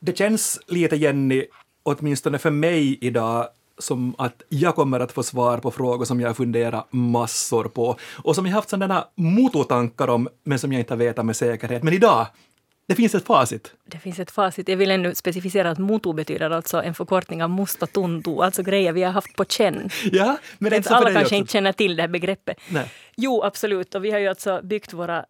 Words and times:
Det 0.00 0.18
känns 0.18 0.60
lite, 0.66 0.96
Jenny, 0.96 1.44
åtminstone 1.82 2.38
för 2.38 2.50
mig 2.50 2.98
idag, 3.00 3.48
som 3.78 4.14
att 4.18 4.42
jag 4.48 4.74
kommer 4.74 5.00
att 5.00 5.12
få 5.12 5.22
svar 5.22 5.58
på 5.58 5.70
frågor 5.70 6.04
som 6.04 6.20
jag 6.20 6.36
funderat 6.36 6.92
massor 6.92 7.64
på 7.64 7.96
och 8.22 8.34
som 8.34 8.46
jag 8.46 8.52
haft 8.52 8.68
sådana 8.68 9.08
mototankar 9.14 10.08
om, 10.08 10.28
men 10.44 10.58
som 10.58 10.72
jag 10.72 10.80
inte 10.80 10.96
vet 10.96 11.24
med 11.24 11.36
säkerhet. 11.36 11.82
Men 11.82 11.94
idag, 11.94 12.26
det 12.88 12.94
finns 12.94 13.14
ett 13.14 13.26
facit. 13.26 13.72
Det 13.84 13.98
finns 13.98 14.18
ett 14.18 14.30
facit. 14.30 14.68
Jag 14.68 14.76
vill 14.76 14.90
ännu 14.90 15.14
specificera 15.14 15.70
att 15.70 15.78
moto 15.78 16.12
betyder 16.12 16.50
alltså 16.50 16.82
en 16.82 16.94
förkortning 16.94 17.42
av 17.42 17.50
musta 17.50 17.86
tuntu, 17.86 18.42
alltså 18.42 18.62
grejer 18.62 18.92
vi 18.92 19.02
har 19.02 19.12
haft 19.12 19.36
på 19.36 19.44
känn. 19.44 19.90
Ja, 20.12 20.38
men 20.58 20.70
det 20.70 20.90
alla 20.90 21.04
kanske 21.04 21.22
också. 21.22 21.34
inte 21.34 21.52
känner 21.52 21.72
till 21.72 21.96
det 21.96 22.02
här 22.02 22.08
begreppet. 22.08 22.56
Nej. 22.68 22.90
Jo, 23.16 23.42
absolut. 23.42 23.94
Och 23.94 24.04
vi 24.04 24.10
har 24.10 24.18
ju 24.18 24.28
alltså 24.28 24.60
byggt 24.62 24.92
våra 24.92 25.24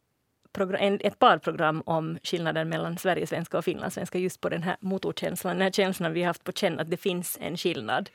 program, 0.57 0.81
en, 0.81 1.01
ett 1.01 1.19
par 1.19 1.39
program 1.39 1.83
om 1.87 2.19
skillnaden 2.23 2.69
mellan 2.69 2.99
Sverigesvenska 2.99 3.59
och 3.59 3.65
finlandssvenska 3.65 4.19
just 4.19 4.41
på 4.41 4.49
den 4.49 4.63
här 4.63 4.77
motorkänslan, 4.81 5.53
den 5.57 5.63
här 5.63 5.71
känslan 5.71 6.13
vi 6.13 6.21
har 6.21 6.27
haft 6.27 6.45
på 6.45 6.53
känn 6.53 6.81
att 6.81 6.91
det 6.91 6.97
finns 6.97 7.39
en 7.41 7.57
skillnad 7.57 8.11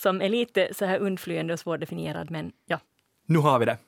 som 0.00 0.22
är 0.22 0.28
lite 0.28 0.68
så 0.74 0.84
här 0.84 0.98
undflyende 0.98 1.52
och 1.52 1.60
svårdefinierad, 1.60 2.30
men 2.30 2.52
ja. 2.66 2.78
Nu 3.26 3.38
har 3.38 3.58
vi 3.58 3.64
det. 3.64 3.78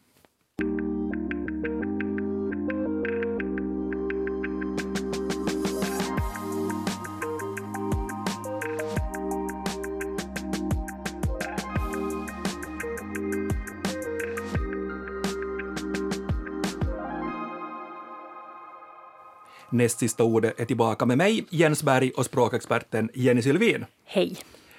Näst 19.70 19.98
sista 19.98 20.24
ordet 20.24 20.60
är 20.60 20.64
tillbaka 20.64 21.06
med 21.06 21.18
mig, 21.18 21.46
Jens 21.50 21.82
Berg 21.82 22.10
och 22.16 22.24
språkexperten 22.24 23.10
Jenny 23.14 23.42
Sylvin. 23.42 23.84
Hej. 24.04 24.36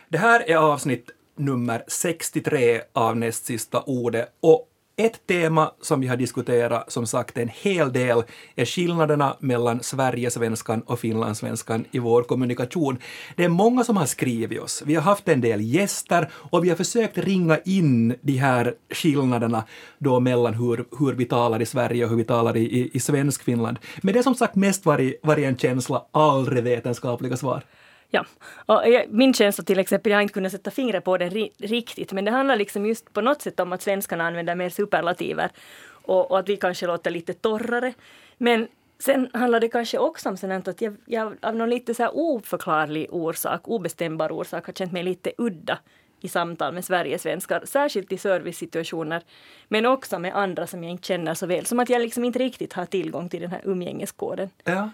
Det 0.10 0.18
här 0.18 0.50
är 0.50 0.56
avsnitt 0.56 1.10
nummer 1.38 1.84
63 1.88 2.82
av 2.94 3.18
näst 3.18 3.46
sista 3.46 3.82
ordet 3.82 4.30
och 4.40 4.70
ett 4.98 5.28
tema 5.28 5.72
som 5.82 6.02
vi 6.02 6.08
har 6.08 6.18
diskuterat, 6.18 6.92
som 6.92 7.08
sagt 7.08 7.38
en 7.38 7.50
hel 7.54 7.94
del, 7.94 8.24
är 8.56 8.66
skillnaderna 8.66 9.38
mellan 9.40 9.84
Sverigesvenskan 9.84 10.82
och 10.82 11.00
finlandssvenskan 11.00 11.86
i 11.92 12.00
vår 12.00 12.24
kommunikation. 12.24 12.98
Det 13.36 13.44
är 13.44 13.50
många 13.50 13.84
som 13.84 13.98
har 13.98 14.06
skrivit 14.06 14.62
oss. 14.62 14.84
Vi 14.86 14.96
har 14.96 15.02
haft 15.02 15.28
en 15.28 15.42
del 15.42 15.62
gäster 15.62 16.30
och 16.34 16.64
vi 16.64 16.70
har 16.70 16.76
försökt 16.76 17.18
ringa 17.18 17.58
in 17.58 18.16
de 18.22 18.38
här 18.38 18.74
skillnaderna 18.90 19.64
då 19.98 20.20
mellan 20.20 20.54
hur, 20.54 20.86
hur 21.00 21.14
vi 21.14 21.26
talar 21.26 21.62
i 21.62 21.66
Sverige 21.66 22.04
och 22.04 22.10
hur 22.10 22.18
vi 22.18 22.24
talar 22.24 22.58
i, 22.58 22.62
i, 22.62 22.90
i 22.94 23.00
svensk 23.00 23.44
Finland. 23.44 23.80
Men 24.02 24.14
det 24.14 24.20
har 24.20 24.24
som 24.24 24.36
sagt 24.36 24.56
mest 24.56 24.86
varit, 24.86 25.20
varit 25.24 25.46
en 25.46 25.58
känsla, 25.58 26.06
aldrig 26.12 26.64
vetenskapliga 26.64 27.38
svar. 27.38 27.64
Ja, 28.10 28.26
och 28.66 28.90
jag, 28.90 29.06
min 29.10 29.34
känsla 29.34 29.64
till 29.64 29.80
exempel, 29.80 30.12
jag 30.12 30.18
har 30.18 30.22
inte 30.22 30.34
kunnat 30.34 30.52
sätta 30.52 30.72
fingret 30.72 31.04
på 31.04 31.18
det 31.18 31.30
ri, 31.30 31.52
riktigt, 31.58 32.12
men 32.12 32.26
det 32.26 32.32
handlar 32.32 32.56
liksom 32.56 32.86
just 32.86 33.14
på 33.14 33.22
något 33.22 33.42
sätt 33.42 33.60
om 33.60 33.74
att 33.74 33.82
svenskarna 33.82 34.28
använder 34.28 34.56
mer 34.56 34.70
superlativer 34.70 35.50
och, 35.90 36.32
och 36.32 36.40
att 36.40 36.50
vi 36.50 36.58
kanske 36.58 36.88
låter 36.88 37.12
lite 37.12 37.34
torrare. 37.34 37.94
Men 38.38 38.68
sen 39.00 39.30
handlar 39.34 39.60
det 39.60 39.70
kanske 39.70 39.98
också 39.98 40.30
om 40.30 40.38
sånt 40.38 40.68
att 40.68 40.82
jag, 40.82 40.96
jag 41.06 41.36
av 41.42 41.56
någon 41.56 41.70
lite 41.70 41.94
så 41.94 42.04
här 42.04 42.12
oförklarlig 42.14 43.08
orsak, 43.12 43.68
obestämbar 43.68 44.32
orsak, 44.32 44.66
har 44.66 44.74
känt 44.74 44.92
mig 44.92 45.04
lite 45.04 45.32
udda 45.38 45.80
i 46.22 46.28
samtal 46.28 46.74
med 46.74 46.86
Sverigesvenskar, 46.86 47.62
särskilt 47.66 48.12
i 48.12 48.18
servicesituationer, 48.18 49.24
men 49.68 49.86
också 49.86 50.20
med 50.20 50.36
andra 50.36 50.68
som 50.68 50.84
jag 50.84 50.92
inte 50.92 51.08
känner 51.08 51.34
så 51.34 51.46
väl, 51.46 51.66
som 51.66 51.80
att 51.80 51.90
jag 51.90 52.02
liksom 52.02 52.24
inte 52.24 52.40
riktigt 52.40 52.74
har 52.74 52.86
tillgång 52.86 53.30
till 53.30 53.42
den 53.42 53.52
här 53.52 53.62
umgängeskoden. 53.64 54.50
Ja. 54.64 54.90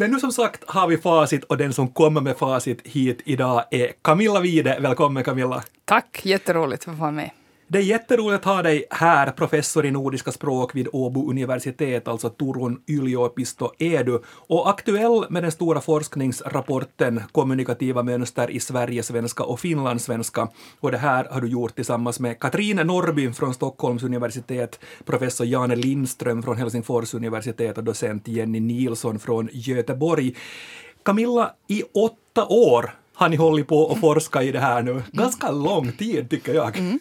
Men 0.00 0.10
nu 0.10 0.20
som 0.20 0.32
sagt 0.32 0.64
har 0.66 0.88
vi 0.88 0.98
facit 0.98 1.44
och 1.44 1.56
den 1.56 1.72
som 1.72 1.88
kommer 1.88 2.20
med 2.20 2.36
facit 2.36 2.86
hit 2.86 3.20
idag 3.24 3.64
är 3.70 3.92
Camilla 4.02 4.40
Wide. 4.40 4.78
Välkommen 4.80 5.24
Camilla! 5.24 5.62
Tack, 5.84 6.20
jätteroligt 6.24 6.88
att 6.88 6.94
få 6.94 7.00
vara 7.00 7.10
med. 7.10 7.30
Det 7.70 7.78
är 7.78 7.82
jätteroligt 7.82 8.46
att 8.46 8.54
ha 8.54 8.62
dig 8.62 8.84
här, 8.90 9.30
professor 9.30 9.86
i 9.86 9.90
nordiska 9.90 10.32
språk 10.32 10.74
vid 10.74 10.88
Åbo 10.92 11.30
universitet, 11.30 12.08
alltså 12.08 12.28
Turun 12.28 12.82
yliopisto 12.86 13.72
EDU, 13.78 14.18
och 14.26 14.70
aktuell 14.70 15.24
med 15.30 15.42
den 15.42 15.52
stora 15.52 15.80
forskningsrapporten 15.80 17.22
Kommunikativa 17.32 18.02
mönster 18.02 18.50
i 18.50 18.60
Sverigesvenska 18.60 19.44
och 19.44 19.60
finlandssvenska. 19.60 20.48
Och 20.80 20.90
det 20.90 20.98
här 20.98 21.24
har 21.30 21.40
du 21.40 21.48
gjort 21.48 21.74
tillsammans 21.74 22.20
med 22.20 22.40
Katrin 22.40 22.76
Norrby 22.76 23.32
från 23.32 23.54
Stockholms 23.54 24.02
universitet, 24.02 24.80
professor 25.04 25.46
Jane 25.46 25.76
Lindström 25.76 26.42
från 26.42 26.56
Helsingfors 26.56 27.14
universitet 27.14 27.78
och 27.78 27.84
docent 27.84 28.28
Jenny 28.28 28.60
Nilsson 28.60 29.18
från 29.18 29.48
Göteborg. 29.52 30.34
Camilla, 31.02 31.54
i 31.66 31.82
åtta 31.82 32.46
år 32.46 32.94
har 33.14 33.28
ni 33.28 33.36
hållit 33.36 33.68
på 33.68 33.82
och 33.82 34.00
forskat 34.00 34.42
i 34.42 34.52
det 34.52 34.60
här 34.60 34.82
nu. 34.82 35.02
Ganska 35.12 35.50
lång 35.50 35.92
tid 35.92 36.30
tycker 36.30 36.54
jag. 36.54 36.78
Mm. 36.78 37.00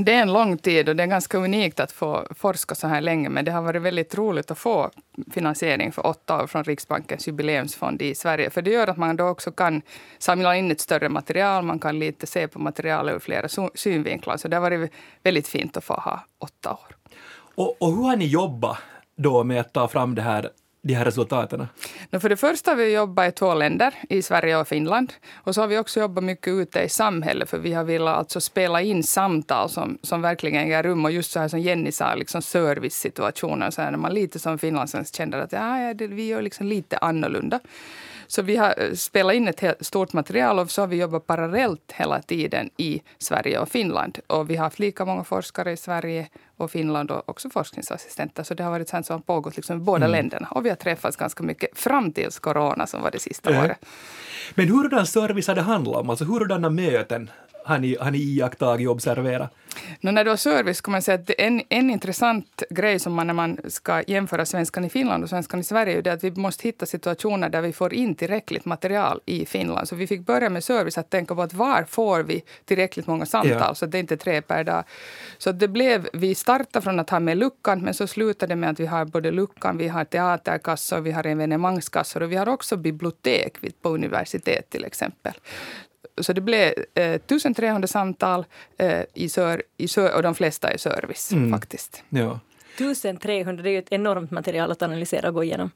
Det 0.00 0.14
är 0.14 0.22
en 0.22 0.32
lång 0.32 0.58
tid 0.58 0.88
och 0.88 0.96
det 0.96 1.02
är 1.02 1.06
ganska 1.06 1.38
unikt 1.38 1.80
att 1.80 1.92
få 1.92 2.26
forska 2.30 2.74
så 2.74 2.86
här 2.86 3.00
länge. 3.00 3.28
Men 3.28 3.44
det 3.44 3.52
har 3.52 3.62
varit 3.62 3.82
väldigt 3.82 4.14
roligt 4.14 4.50
att 4.50 4.58
få 4.58 4.90
finansiering 5.32 5.92
för 5.92 6.06
åtta 6.06 6.42
år 6.42 6.46
från 6.46 6.64
Riksbankens 6.64 7.28
jubileumsfond 7.28 8.02
i 8.02 8.14
Sverige. 8.14 8.50
För 8.50 8.62
det 8.62 8.70
gör 8.70 8.86
att 8.86 8.96
man 8.96 9.16
då 9.16 9.28
också 9.28 9.52
kan 9.52 9.82
samla 10.18 10.56
in 10.56 10.70
ett 10.70 10.80
större 10.80 11.08
material. 11.08 11.64
Man 11.64 11.78
kan 11.78 11.98
lite 11.98 12.26
se 12.26 12.48
på 12.48 12.58
materialet 12.58 13.14
ur 13.14 13.18
flera 13.18 13.48
synvinklar. 13.74 14.36
Så 14.36 14.48
det 14.48 14.56
har 14.56 14.60
varit 14.60 14.92
väldigt 15.22 15.48
fint 15.48 15.76
att 15.76 15.84
få 15.84 15.94
ha 15.94 16.24
åtta 16.38 16.72
år. 16.72 16.96
Och, 17.54 17.76
och 17.82 17.92
hur 17.96 18.02
har 18.02 18.16
ni 18.16 18.26
jobbat 18.26 18.78
då 19.16 19.44
med 19.44 19.60
att 19.60 19.72
ta 19.72 19.88
fram 19.88 20.14
det 20.14 20.22
här 20.22 20.50
de 20.86 20.94
här 20.94 21.04
resultaten? 21.04 21.66
No, 22.10 22.20
för 22.20 22.28
det 22.28 22.36
första 22.36 22.70
har 22.70 22.76
vi 22.76 22.92
jobbat 22.92 23.28
i 23.28 23.32
två 23.32 23.54
länder, 23.54 23.94
i 24.08 24.22
Sverige 24.22 24.56
och 24.56 24.68
Finland. 24.68 25.12
Och 25.34 25.54
så 25.54 25.60
har 25.60 25.68
vi 25.68 25.78
också 25.78 26.00
jobbat 26.00 26.24
mycket 26.24 26.52
ute 26.52 26.80
i 26.80 26.88
samhället, 26.88 27.50
för 27.50 27.58
vi 27.58 27.72
har 27.72 27.84
velat 27.84 28.16
alltså 28.16 28.40
spela 28.40 28.82
in 28.82 29.02
samtal 29.02 29.70
som, 29.70 29.98
som 30.02 30.22
verkligen 30.22 30.64
äger 30.64 30.82
rum. 30.82 31.04
Och 31.04 31.10
just 31.10 31.32
så 31.32 31.40
här 31.40 31.48
som 31.48 31.60
Jenny 31.60 31.92
sa, 31.92 32.14
liksom 32.14 32.42
servicesituationer, 32.42 33.70
så 33.70 33.82
här, 33.82 33.90
när 33.90 33.98
man 33.98 34.14
lite 34.14 34.38
som 34.38 34.58
finlandssvensk 34.58 35.16
känner 35.16 35.38
att 35.38 35.54
ah, 35.54 35.80
ja, 35.80 35.94
det, 35.94 36.06
vi 36.06 36.26
gör 36.26 36.42
liksom 36.42 36.66
lite 36.66 36.98
annorlunda. 36.98 37.60
Så 38.26 38.42
vi 38.42 38.56
har 38.56 38.74
eh, 38.76 38.92
spelat 38.92 39.34
in 39.34 39.48
ett 39.48 39.60
helt 39.60 39.86
stort 39.86 40.12
material 40.12 40.58
och 40.58 40.70
så 40.70 40.82
har 40.82 40.86
vi 40.86 40.96
jobbat 40.96 41.26
parallellt 41.26 41.92
hela 41.92 42.22
tiden 42.22 42.70
i 42.76 43.02
Sverige 43.18 43.58
och 43.58 43.68
Finland. 43.68 44.18
Och 44.26 44.50
vi 44.50 44.56
har 44.56 44.64
haft 44.64 44.78
lika 44.78 45.04
många 45.04 45.24
forskare 45.24 45.72
i 45.72 45.76
Sverige 45.76 46.28
och 46.56 46.70
Finland 46.70 47.10
och 47.10 47.28
också 47.28 47.50
forskningsassistenter. 47.50 48.42
Så 48.42 48.54
det 48.54 48.62
har 48.62 48.70
varit 48.70 48.88
sånt 48.88 49.06
som 49.06 49.14
har 49.14 49.20
pågått 49.20 49.56
liksom 49.56 49.76
i 49.76 49.80
båda 49.80 50.04
mm. 50.04 50.10
länderna. 50.10 50.48
Och 50.50 50.64
vi 50.64 50.68
har 50.68 50.76
träffats 50.76 51.16
ganska 51.16 51.42
mycket 51.42 51.78
fram 51.78 52.12
tills 52.12 52.38
corona 52.38 52.86
som 52.86 53.02
var 53.02 53.10
det 53.10 53.18
sista 53.18 53.50
mm. 53.50 53.64
året. 53.64 53.78
Men 54.54 54.68
hurdan 54.68 55.06
service 55.06 55.48
har 55.48 55.54
det 55.54 55.62
handlat 55.62 55.96
om? 55.96 56.10
Alltså 56.10 56.24
hurdana 56.24 56.70
möten 56.70 57.30
har 57.66 57.78
ni, 57.78 57.96
har 58.00 58.10
ni 58.10 58.18
iakttagit 58.18 58.88
och 58.88 58.92
observerat? 58.92 59.50
No, 60.00 60.10
när 60.10 60.24
det 60.24 60.30
var 60.30 60.36
service 60.36 60.80
kan 60.80 60.92
man 60.92 61.02
säga 61.02 61.14
att 61.14 61.30
en, 61.38 61.62
en 61.68 61.90
intressant 61.90 62.62
grej 62.70 62.98
som 62.98 63.12
man 63.12 63.26
när 63.26 63.34
man 63.34 63.58
ska 63.68 64.02
jämföra 64.06 64.46
svenskan 64.46 64.84
i 64.84 64.88
Finland 64.88 65.22
och 65.22 65.30
svenskan 65.30 65.60
i 65.60 65.64
Sverige 65.64 65.98
är 65.98 66.08
att 66.08 66.24
vi 66.24 66.30
måste 66.30 66.68
hitta 66.68 66.86
situationer 66.86 67.48
där 67.48 67.62
vi 67.62 67.72
får 67.72 67.94
in 67.94 68.14
tillräckligt 68.14 68.64
material 68.64 69.20
i 69.26 69.46
Finland. 69.46 69.88
Så 69.88 69.96
vi 69.96 70.06
fick 70.06 70.20
börja 70.20 70.50
med 70.50 70.64
service, 70.64 70.98
att 70.98 71.10
tänka 71.10 71.34
på 71.34 71.42
att 71.42 71.54
var 71.54 71.84
får 71.84 72.22
vi 72.22 72.42
tillräckligt 72.64 73.06
många 73.06 73.26
samtal 73.26 73.52
ja. 73.60 73.74
så 73.74 73.84
att 73.84 73.92
det 73.92 73.98
inte 73.98 74.14
är 74.14 74.16
tre 74.16 74.42
per 74.42 74.64
dag. 74.64 74.84
Så 75.38 75.52
det 75.52 75.68
blev, 75.68 76.08
vi 76.12 76.34
startade 76.34 76.82
från 76.82 77.00
att 77.00 77.10
ha 77.10 77.20
med 77.20 77.38
luckan 77.38 77.80
men 77.82 77.94
så 77.94 78.06
slutade 78.06 78.52
det 78.52 78.56
med 78.56 78.70
att 78.70 78.80
vi 78.80 78.86
har 78.86 79.04
både 79.04 79.30
luckan, 79.30 79.78
vi 79.78 79.88
har 79.88 80.04
teaterkassor, 80.04 81.00
vi 81.00 81.12
har 81.12 81.26
evenemangskassor 81.26 82.22
och 82.22 82.32
vi 82.32 82.36
har 82.36 82.48
också 82.48 82.76
bibliotek 82.76 83.58
på 83.82 83.88
universitet 83.88 84.70
till 84.70 84.84
exempel. 84.84 85.32
Så 86.18 86.32
det 86.32 86.40
blev 86.40 86.72
eh, 86.94 87.12
1300 87.14 87.88
samtal 87.88 88.44
eh, 88.78 89.02
i 89.14 89.28
sör, 89.28 89.62
i 89.76 89.88
sör, 89.88 90.16
och 90.16 90.22
de 90.22 90.34
flesta 90.34 90.74
i 90.74 90.78
service 90.78 91.32
mm. 91.32 91.52
faktiskt. 91.52 92.02
Ja. 92.08 92.40
1300, 92.74 93.62
det 93.62 93.70
är 93.70 93.72
ju 93.72 93.78
ett 93.78 93.92
enormt 93.92 94.30
material 94.30 94.70
att 94.70 94.82
analysera 94.82 95.28
och 95.28 95.34
gå 95.34 95.44
igenom. 95.44 95.70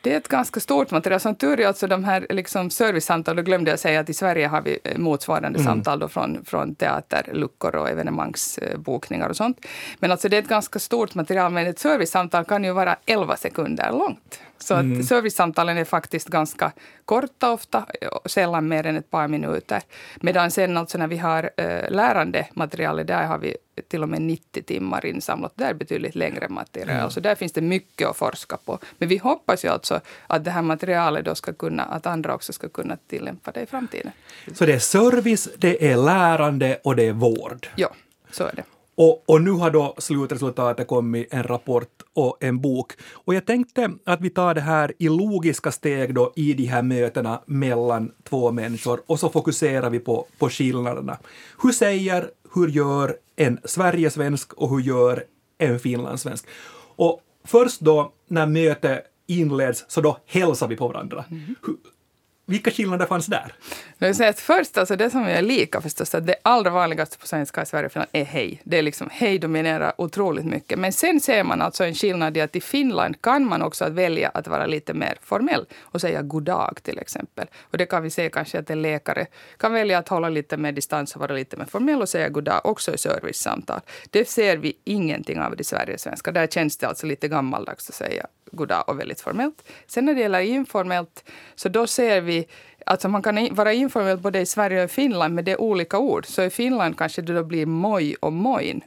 Det 0.00 0.12
är 0.12 0.16
ett 0.16 0.28
ganska 0.28 0.60
stort 0.60 0.90
material. 0.90 1.20
Som 1.20 1.34
tur 1.34 1.60
är, 1.60 1.66
alltså 1.66 1.86
de 1.86 2.04
här 2.04 2.26
liksom 2.30 2.70
servicesamtal, 2.70 3.36
då 3.36 3.42
glömde 3.42 3.70
jag 3.70 3.78
säga 3.78 4.00
att 4.00 4.10
i 4.10 4.14
Sverige 4.14 4.46
har 4.46 4.60
vi 4.60 4.78
motsvarande 4.96 5.58
mm. 5.58 5.64
samtal 5.64 5.98
då 5.98 6.08
från, 6.08 6.44
från 6.44 6.74
teaterluckor 6.74 7.76
och 7.76 7.88
evenemangsbokningar 7.88 9.28
och 9.28 9.36
sånt. 9.36 9.66
Men 9.98 10.10
alltså 10.10 10.28
det 10.28 10.36
är 10.36 10.42
ett 10.42 10.48
ganska 10.48 10.78
stort 10.78 11.14
material, 11.14 11.52
men 11.52 11.66
ett 11.66 11.78
servicesamtal 11.78 12.44
kan 12.44 12.64
ju 12.64 12.72
vara 12.72 12.96
11 13.06 13.36
sekunder 13.36 13.92
långt. 13.92 14.40
Så 14.58 14.74
mm. 14.74 15.00
att 15.00 15.06
servicesamtalen 15.06 15.78
är 15.78 15.84
faktiskt 15.84 16.28
ganska 16.28 16.72
korta 17.04 17.52
ofta, 17.52 17.86
sällan 18.26 18.68
mer 18.68 18.86
än 18.86 18.96
ett 18.96 19.10
par 19.10 19.28
minuter. 19.28 19.82
Medan 20.20 20.50
sen 20.50 20.76
alltså 20.76 20.98
när 20.98 21.06
vi 21.06 21.16
har 21.16 21.50
äh, 21.56 21.90
lärande 21.90 22.46
där 23.04 23.24
har 23.24 23.38
vi 23.38 23.56
till 23.88 24.02
och 24.02 24.08
med 24.08 24.22
90 24.22 24.62
timmar 24.62 25.06
insamlat. 25.06 25.52
Där 25.54 25.70
är 25.70 25.74
betydligt 25.74 26.14
längre 26.14 26.48
material. 26.48 26.98
Mm. 26.98 27.10
Så 27.10 27.20
där 27.20 27.34
finns 27.34 27.52
det 27.52 27.60
mycket 27.60 28.08
att 28.08 28.16
forska 28.16 28.56
på. 28.56 28.78
Men 28.98 29.08
vi 29.08 29.16
hoppas 29.16 29.53
ju 29.56 29.68
alltså 29.68 30.00
att 30.26 30.44
det 30.44 30.50
här 30.50 30.62
materialet 30.62 31.24
då 31.24 31.34
ska 31.34 31.52
kunna, 31.52 31.82
att 31.82 32.06
andra 32.06 32.34
också 32.34 32.52
ska 32.52 32.68
kunna 32.68 32.96
tillämpa 33.08 33.50
det 33.52 33.60
i 33.60 33.66
framtiden. 33.66 34.12
Så 34.54 34.66
det 34.66 34.72
är 34.72 34.78
service, 34.78 35.48
det 35.58 35.92
är 35.92 35.96
lärande 35.96 36.80
och 36.84 36.96
det 36.96 37.02
är 37.02 37.12
vård? 37.12 37.68
Ja, 37.76 37.94
så 38.30 38.44
är 38.44 38.52
det. 38.56 38.64
Och, 38.96 39.24
och, 39.26 39.42
nu 39.42 39.50
har 39.50 39.70
då 39.70 39.94
slutresultatet 39.98 40.86
kommit, 40.86 41.34
en 41.34 41.42
rapport 41.42 42.02
och 42.12 42.36
en 42.40 42.60
bok. 42.60 42.92
Och 43.12 43.34
jag 43.34 43.46
tänkte 43.46 43.90
att 44.04 44.20
vi 44.20 44.30
tar 44.30 44.54
det 44.54 44.60
här 44.60 44.92
i 44.98 45.08
logiska 45.08 45.72
steg 45.72 46.14
då 46.14 46.32
i 46.36 46.54
de 46.54 46.64
här 46.64 46.82
mötena 46.82 47.40
mellan 47.46 48.12
två 48.28 48.52
människor 48.52 49.00
och 49.06 49.20
så 49.20 49.28
fokuserar 49.28 49.90
vi 49.90 49.98
på, 49.98 50.26
på 50.38 50.48
skillnaderna. 50.50 51.18
Hur 51.62 51.72
säger, 51.72 52.30
hur 52.54 52.68
gör 52.68 53.16
en 53.36 53.58
Sverigesvensk 53.64 54.52
och 54.52 54.70
hur 54.70 54.80
gör 54.80 55.24
en 55.58 55.78
finlandssvensk? 55.78 56.46
Och 56.96 57.20
först 57.44 57.80
då 57.80 58.12
när 58.28 58.46
mötet 58.46 59.04
inleds 59.26 59.84
så 59.88 60.00
då 60.00 60.18
hälsar 60.26 60.68
vi 60.68 60.76
på 60.76 60.88
varandra. 60.88 61.24
Mm. 61.30 61.54
Vilka 62.46 62.70
skillnader 62.70 63.06
fanns 63.06 63.26
där? 63.26 63.54
Jag 63.98 64.06
vill 64.06 64.16
säga 64.16 64.30
att 64.30 64.40
först, 64.40 64.78
alltså 64.78 64.96
det 64.96 65.10
som 65.10 65.22
är 65.22 65.42
lika 65.42 65.80
förstås, 65.80 66.14
att 66.14 66.26
det 66.26 66.36
allra 66.42 66.70
vanligaste 66.70 67.18
på 67.18 67.26
svenska 67.26 67.62
i 67.62 67.66
Sverige 67.66 67.86
och 67.86 67.92
Finland 67.92 68.10
är 68.12 68.24
hej. 68.24 68.60
Det 68.64 68.78
är 68.78 68.82
liksom 68.82 69.08
hej 69.12 69.38
dominerar 69.38 69.92
otroligt 69.98 70.44
mycket. 70.44 70.78
Men 70.78 70.92
sen 70.92 71.20
ser 71.20 71.44
man 71.44 71.62
alltså 71.62 71.84
en 71.84 71.94
skillnad 71.94 72.36
i 72.36 72.40
att 72.40 72.56
i 72.56 72.60
Finland 72.60 73.22
kan 73.22 73.44
man 73.44 73.62
också 73.62 73.88
välja 73.88 74.28
att 74.28 74.48
vara 74.48 74.66
lite 74.66 74.94
mer 74.94 75.18
formell 75.22 75.66
och 75.80 76.00
säga 76.00 76.22
god 76.22 76.42
dag 76.42 76.78
till 76.82 76.98
exempel. 76.98 77.46
Och 77.60 77.78
det 77.78 77.86
kan 77.86 78.02
vi 78.02 78.10
se 78.10 78.30
kanske 78.30 78.58
att 78.58 78.70
en 78.70 78.82
läkare 78.82 79.26
kan 79.58 79.72
välja 79.72 79.98
att 79.98 80.08
hålla 80.08 80.28
lite 80.28 80.56
mer 80.56 80.72
distans 80.72 81.14
och 81.14 81.20
vara 81.20 81.32
lite 81.32 81.56
mer 81.56 81.64
formell 81.64 82.02
och 82.02 82.08
säga 82.08 82.28
god 82.28 82.44
dag 82.44 82.60
också 82.64 82.94
i 82.94 82.98
servicesamtal. 82.98 83.80
Det 84.10 84.28
ser 84.28 84.56
vi 84.56 84.76
ingenting 84.84 85.40
av 85.40 85.60
i 85.60 85.64
Sverige 85.64 85.98
svenska. 85.98 86.32
Där 86.32 86.46
känns 86.46 86.76
det 86.76 86.88
alltså 86.88 87.06
lite 87.06 87.28
gammaldags 87.28 87.88
att 87.88 87.94
säga 87.94 88.26
goddag 88.54 88.84
och 88.86 89.00
väldigt 89.00 89.20
formellt. 89.20 89.64
Sen 89.86 90.04
när 90.04 90.14
det 90.14 90.20
gäller 90.20 90.40
informellt, 90.40 91.30
så 91.54 91.68
då 91.68 91.86
ser 91.86 92.20
vi 92.20 92.46
Alltså 92.86 93.08
man 93.08 93.22
kan 93.22 93.54
vara 93.54 93.72
informell 93.72 94.18
både 94.18 94.40
i 94.40 94.46
Sverige 94.46 94.78
och 94.78 94.84
i 94.84 94.88
Finland, 94.88 95.34
men 95.34 95.44
det 95.44 95.52
är 95.52 95.60
olika 95.60 95.98
ord. 95.98 96.26
Så 96.26 96.42
i 96.42 96.50
Finland 96.50 96.98
kanske 96.98 97.22
det 97.22 97.34
då 97.34 97.44
blir 97.44 97.66
moj 97.66 98.14
och 98.20 98.32
moin. 98.32 98.80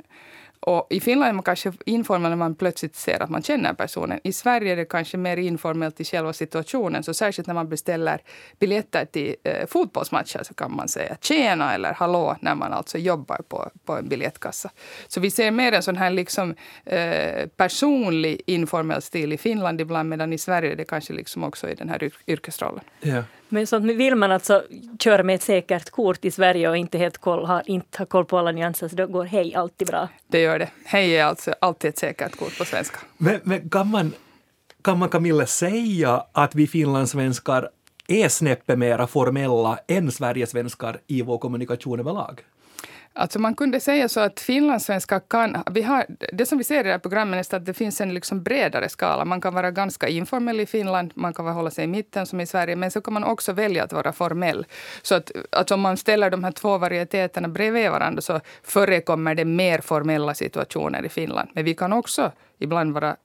Och 0.60 0.88
I 0.90 1.00
Finland 1.00 1.30
är 1.30 1.34
man 1.34 1.44
kanske 1.44 1.74
informell 1.86 2.30
när 2.30 2.36
man 2.38 2.56
plötsligt 2.56 2.96
ser 2.96 3.24
att 3.24 3.30
man 3.30 3.44
känner 3.44 3.74
personen. 3.74 4.20
I 4.24 4.34
Sverige 4.34 4.72
är 4.72 4.76
det 4.76 4.86
kanske 4.86 5.18
mer 5.18 5.38
informellt 5.38 6.02
i 6.02 6.04
själva 6.04 6.34
situationen. 6.34 7.04
Så 7.04 7.14
särskilt 7.14 7.48
när 7.48 7.54
man 7.54 7.70
beställer 7.70 8.22
biljetter 8.60 9.06
till 9.06 9.36
eh, 9.44 9.68
fotbollsmatcher 9.68 10.44
så 10.44 10.54
kan 10.54 10.76
man 10.76 10.88
säga 10.88 11.18
tjena 11.22 11.74
eller 11.74 11.94
hallå 11.94 12.36
när 12.42 12.56
man 12.56 12.74
alltså 12.74 12.98
jobbar 12.98 13.42
på, 13.48 13.70
på 13.86 13.94
en 13.94 14.10
biljettkassa. 14.10 14.70
Så 15.08 15.20
vi 15.20 15.32
ser 15.32 15.52
mer 15.52 15.72
en 15.72 15.84
sån 15.84 15.98
här 15.98 16.10
liksom, 16.10 16.56
eh, 16.86 17.48
personlig 17.48 18.42
informell 18.46 19.02
stil 19.02 19.34
i 19.34 19.38
Finland 19.38 19.82
ibland 19.82 20.10
medan 20.10 20.34
i 20.34 20.38
Sverige 20.38 20.72
är 20.72 20.76
det 20.76 20.86
kanske 20.86 21.14
liksom 21.14 21.44
också 21.44 21.70
i 21.70 21.76
den 21.76 21.90
här 21.90 22.12
yrkesrollen. 22.28 22.84
Ja. 23.02 23.24
Men 23.50 23.68
sånt 23.68 23.86
vill 23.86 24.16
man 24.16 24.32
alltså 24.32 24.64
köra 25.00 25.24
med 25.24 25.36
ett 25.36 25.42
säkert 25.42 25.90
kort 25.90 26.26
i 26.26 26.32
Sverige 26.32 26.70
och 26.70 26.78
inte 26.78 26.98
helt 26.98 27.18
koll, 27.18 27.46
har, 27.46 27.64
inte 27.66 27.98
har 27.98 28.06
koll 28.06 28.26
på 28.26 28.38
alla 28.38 28.52
nyanser 28.52 28.88
så 28.88 28.96
då 28.96 29.08
går 29.08 29.26
hej 29.26 29.56
alltid 29.56 29.88
bra. 29.88 30.08
Det 30.28 30.40
gör 30.42 30.60
det. 30.60 30.70
Hej 30.86 31.18
är 31.18 31.26
alltså 31.26 31.56
alltid 31.62 31.90
ett 31.90 31.98
säkert 31.98 32.36
kort 32.36 32.58
på 32.58 32.66
svenska. 32.66 32.98
Men, 33.18 33.40
men 33.44 33.70
kan, 33.70 33.88
man, 33.88 34.14
kan 34.82 35.00
man 35.00 35.10
Camilla 35.10 35.46
säga 35.46 36.24
att 36.32 36.56
vi 36.56 36.68
finlandssvenskar 36.68 37.70
är 38.08 38.30
snäppet 38.30 38.80
mera 38.80 39.08
formella 39.08 39.80
än 39.88 40.12
Sverigesvenskar 40.12 41.00
i 41.08 41.22
vår 41.22 41.38
kommunikation 41.38 42.00
överlag? 42.00 42.42
Alltså 43.20 43.40
man 43.40 43.56
kunde 43.56 43.80
säga 43.80 44.10
så 44.10 44.20
att 44.20 44.40
finlandssvenskar 44.40 45.22
kan... 45.28 45.64
Vi 45.72 45.82
har, 45.82 46.06
det 46.34 46.46
som 46.46 46.58
vi 46.58 46.64
ser 46.64 46.80
i 46.80 46.84
det 46.84 46.92
här 46.92 47.00
programmet 47.00 47.54
är 47.54 47.58
att 47.58 47.66
det 47.66 47.74
finns 47.74 48.02
en 48.02 48.14
liksom 48.14 48.44
bredare 48.44 48.90
skala. 48.90 49.26
Man 49.26 49.42
kan 49.42 49.54
vara 49.54 49.72
ganska 49.72 50.08
informell 50.08 50.60
i 50.60 50.66
Finland, 50.66 51.12
man 51.16 51.34
kan 51.34 51.48
hålla 51.48 51.72
sig 51.72 51.84
i 51.84 51.88
mitten 51.88 52.26
som 52.26 52.40
i 52.40 52.46
Sverige, 52.46 52.76
men 52.76 52.92
så 52.92 53.02
kan 53.02 53.14
man 53.14 53.24
också 53.24 53.54
välja 53.54 53.84
att 53.84 53.94
vara 53.94 54.12
formell. 54.14 54.66
Så 55.02 55.16
att, 55.16 55.32
att 55.52 55.72
om 55.72 55.82
man 55.82 55.98
ställer 55.98 56.30
de 56.30 56.44
här 56.44 56.52
två 56.52 56.78
varieteterna 56.78 57.48
bredvid 57.48 57.92
varandra 57.92 58.22
så 58.22 58.40
förekommer 58.64 59.36
det 59.36 59.46
mer 59.46 59.80
formella 59.80 60.34
situationer 60.34 61.06
i 61.06 61.10
Finland. 61.10 61.50
Men 61.54 61.66
vi 61.66 61.74
kan 61.74 61.94
också 61.94 62.32
ibland 62.60 62.94
vara... 62.94 63.16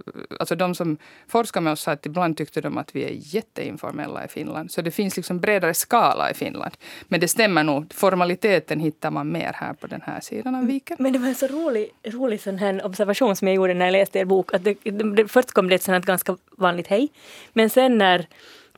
Alltså 0.41 0.55
de 0.55 0.75
som 0.75 0.97
forskar 1.29 1.61
med 1.61 1.73
oss 1.73 1.81
sa 1.81 1.93
att 1.93 2.07
ibland 2.07 2.37
tyckte 2.37 2.61
de 2.61 2.79
att 2.79 2.97
vi 2.97 3.05
är 3.05 3.13
jätteinformella 3.35 4.25
i 4.25 4.29
Finland. 4.29 4.71
Så 4.71 4.83
det 4.83 4.91
finns 4.91 5.17
liksom 5.17 5.41
bredare 5.41 5.75
skala 5.75 6.31
i 6.31 6.35
Finland. 6.35 6.73
Men 7.09 7.21
det 7.21 7.29
stämmer 7.29 7.65
nog, 7.65 7.95
formaliteten 7.95 8.81
hittar 8.81 9.11
man 9.11 9.33
mer 9.33 9.53
här 9.55 9.73
på 9.73 9.87
den 9.87 10.01
här 10.07 10.21
sidan 10.21 10.55
av 10.55 10.67
viken. 10.67 10.97
Men 11.01 11.13
det 11.13 11.19
var 11.19 11.29
en 11.29 11.35
så 11.35 11.47
rolig, 11.47 11.91
rolig 12.05 12.41
sån 12.41 12.59
här 12.59 12.87
observation 12.87 13.37
som 13.37 13.49
jag 13.49 13.55
gjorde 13.55 13.75
när 13.75 13.85
jag 13.85 13.93
läste 13.93 14.19
er 14.19 14.25
bok. 14.25 14.55
Att 14.55 14.65
det, 14.65 14.75
det, 14.91 15.29
först 15.29 15.53
kom 15.53 15.69
det 15.69 15.75
ett 15.75 15.83
sånt 15.83 16.07
ganska 16.07 16.37
vanligt 16.57 16.87
hej. 16.87 17.09
Men 17.53 17.71
sen 17.71 17.99
när 17.99 18.27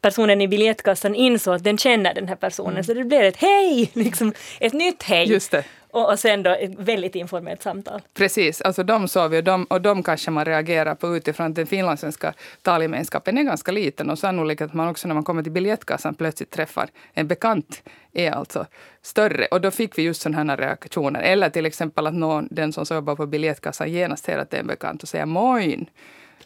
personen 0.01 0.41
i 0.41 0.49
biljettkassan 0.49 1.15
insåg 1.15 1.55
att 1.55 1.65
den 1.65 1.79
känner 1.79 2.15
den 2.15 2.29
här 2.29 2.37
personen. 2.37 2.73
Mm. 2.73 2.85
Så 2.85 2.95
det 2.95 3.05
blev 3.05 3.23
ett 3.23 3.37
hej, 3.37 3.91
liksom 3.95 4.33
ett 4.61 4.73
nytt 4.73 5.03
hej. 5.03 5.29
Just 5.31 5.51
det. 5.51 5.65
Och, 5.95 6.11
och 6.11 6.19
sen 6.19 6.43
då 6.43 6.51
ett 6.51 6.75
väldigt 6.79 7.15
informellt 7.15 7.63
samtal. 7.63 8.01
Precis, 8.15 8.61
alltså 8.61 8.83
de 8.83 9.09
såg 9.09 9.31
vi 9.31 9.39
och 9.39 9.45
de, 9.45 9.65
och 9.65 9.81
de 9.81 10.03
kanske 10.03 10.31
man 10.31 10.45
reagerar 10.45 10.95
på 10.95 11.17
utifrån 11.17 11.47
att 11.47 11.55
den 11.55 11.67
finlandssvenska 11.67 12.35
talgemenskapen 12.63 13.39
är 13.39 13.43
ganska 13.43 13.73
liten 13.73 14.11
och 14.11 14.19
sannolikt 14.19 14.63
att 14.63 14.75
man 14.75 14.89
också 14.89 15.09
när 15.09 15.15
man 15.15 15.25
kommer 15.25 15.43
till 15.43 15.53
biljettkassan 15.53 16.15
plötsligt 16.15 16.51
träffar 16.51 16.89
en 17.13 17.29
bekant 17.29 17.83
är 18.13 18.31
alltså 18.31 18.67
större. 19.03 19.47
Och 19.47 19.61
då 19.61 19.71
fick 19.71 19.99
vi 19.99 20.03
just 20.03 20.23
sådana 20.23 20.53
här 20.53 20.57
reaktioner. 20.57 21.21
Eller 21.21 21.51
till 21.51 21.67
exempel 21.67 22.07
att 22.07 22.15
någon, 22.15 22.49
den 22.51 22.73
som 22.73 22.97
jobbar 22.97 23.17
på 23.17 23.27
biljettkassan 23.27 23.93
genast 23.93 24.25
ser 24.25 24.39
att 24.39 24.51
det 24.51 24.57
är 24.57 24.61
en 24.61 24.67
bekant 24.67 25.03
och 25.03 25.09
säger 25.09 25.27
moin. 25.27 25.87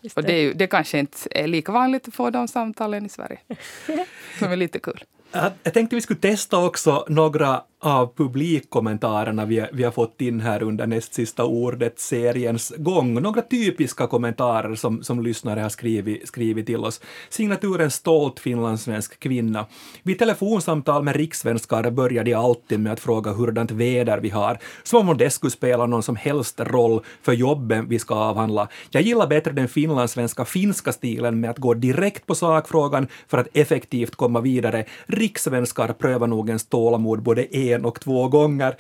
Det. 0.00 0.17
Och 0.17 0.23
det, 0.23 0.33
är 0.33 0.43
ju, 0.43 0.53
det 0.53 0.67
kanske 0.67 0.99
inte 0.99 1.19
är 1.31 1.47
lika 1.47 1.73
vanligt 1.73 2.09
att 2.09 2.15
få 2.15 2.31
de 2.31 2.49
samtalen 2.49 3.06
i 3.06 3.09
Sverige. 3.09 3.39
Som 4.39 4.53
är 4.53 4.56
lite 4.56 4.79
kul. 4.79 5.05
Jag 5.33 5.75
tänkte 5.75 5.97
vi 5.97 6.03
skulle 6.03 6.21
testa 6.21 6.59
också 6.59 7.05
några 7.09 7.62
av 7.81 8.15
publikkommentarerna 8.17 9.45
vi, 9.45 9.67
vi 9.73 9.85
har 9.85 9.91
fått 9.91 10.21
in 10.21 10.41
här 10.41 10.63
under 10.63 10.87
näst 10.87 11.15
sista 11.15 11.45
ordet-seriens 11.45 12.73
gång. 12.77 13.23
Några 13.23 13.43
typiska 13.43 14.07
kommentarer 14.07 14.75
som, 14.75 15.03
som 15.03 15.23
lyssnare 15.23 15.61
har 15.61 15.69
skrivit, 15.69 16.29
skrivit 16.29 16.67
till 16.67 16.85
oss. 16.85 17.01
Signaturen 17.29 17.91
Stolt 17.91 18.41
finlandssvensk 18.41 19.21
kvinna. 19.21 19.67
Vid 20.03 20.19
telefonsamtal 20.19 21.03
med 21.03 21.17
rikssvenskar 21.17 21.91
börjar 21.91 22.25
de 22.25 22.35
alltid 22.35 22.81
med 22.81 22.93
att 22.93 23.01
fråga 23.01 23.33
hurdant 23.33 23.71
väder 23.71 24.19
vi 24.19 24.31
har, 24.31 24.59
som 24.83 25.09
om 25.09 25.17
det 25.17 25.31
skulle 25.31 25.51
spela 25.51 25.87
någon 25.87 26.03
som 26.03 26.17
helst 26.17 26.61
roll 26.61 27.01
för 27.23 27.33
jobben 27.33 27.89
vi 27.89 27.99
ska 27.99 28.15
avhandla. 28.15 28.69
Jag 28.91 29.03
gillar 29.03 29.27
bättre 29.27 29.53
den 29.53 29.69
finlandssvenska 29.69 30.45
finska 30.45 30.93
stilen 30.93 31.41
med 31.41 31.51
att 31.51 31.59
gå 31.59 31.75
direkt 31.75 32.27
på 32.27 32.35
sakfrågan 32.35 33.07
för 33.29 33.39
att 33.39 33.49
effektivt 33.53 34.17
komma 34.17 34.41
vidare. 34.41 34.85
Rikssvenskar 35.07 35.93
prövar 35.93 36.27
nog 36.27 36.49
ens 36.49 36.67
tålamod 36.67 37.23
både 37.23 37.45
en 37.73 37.85
och 37.85 38.00
två 38.00 38.29
gånger. 38.29 38.76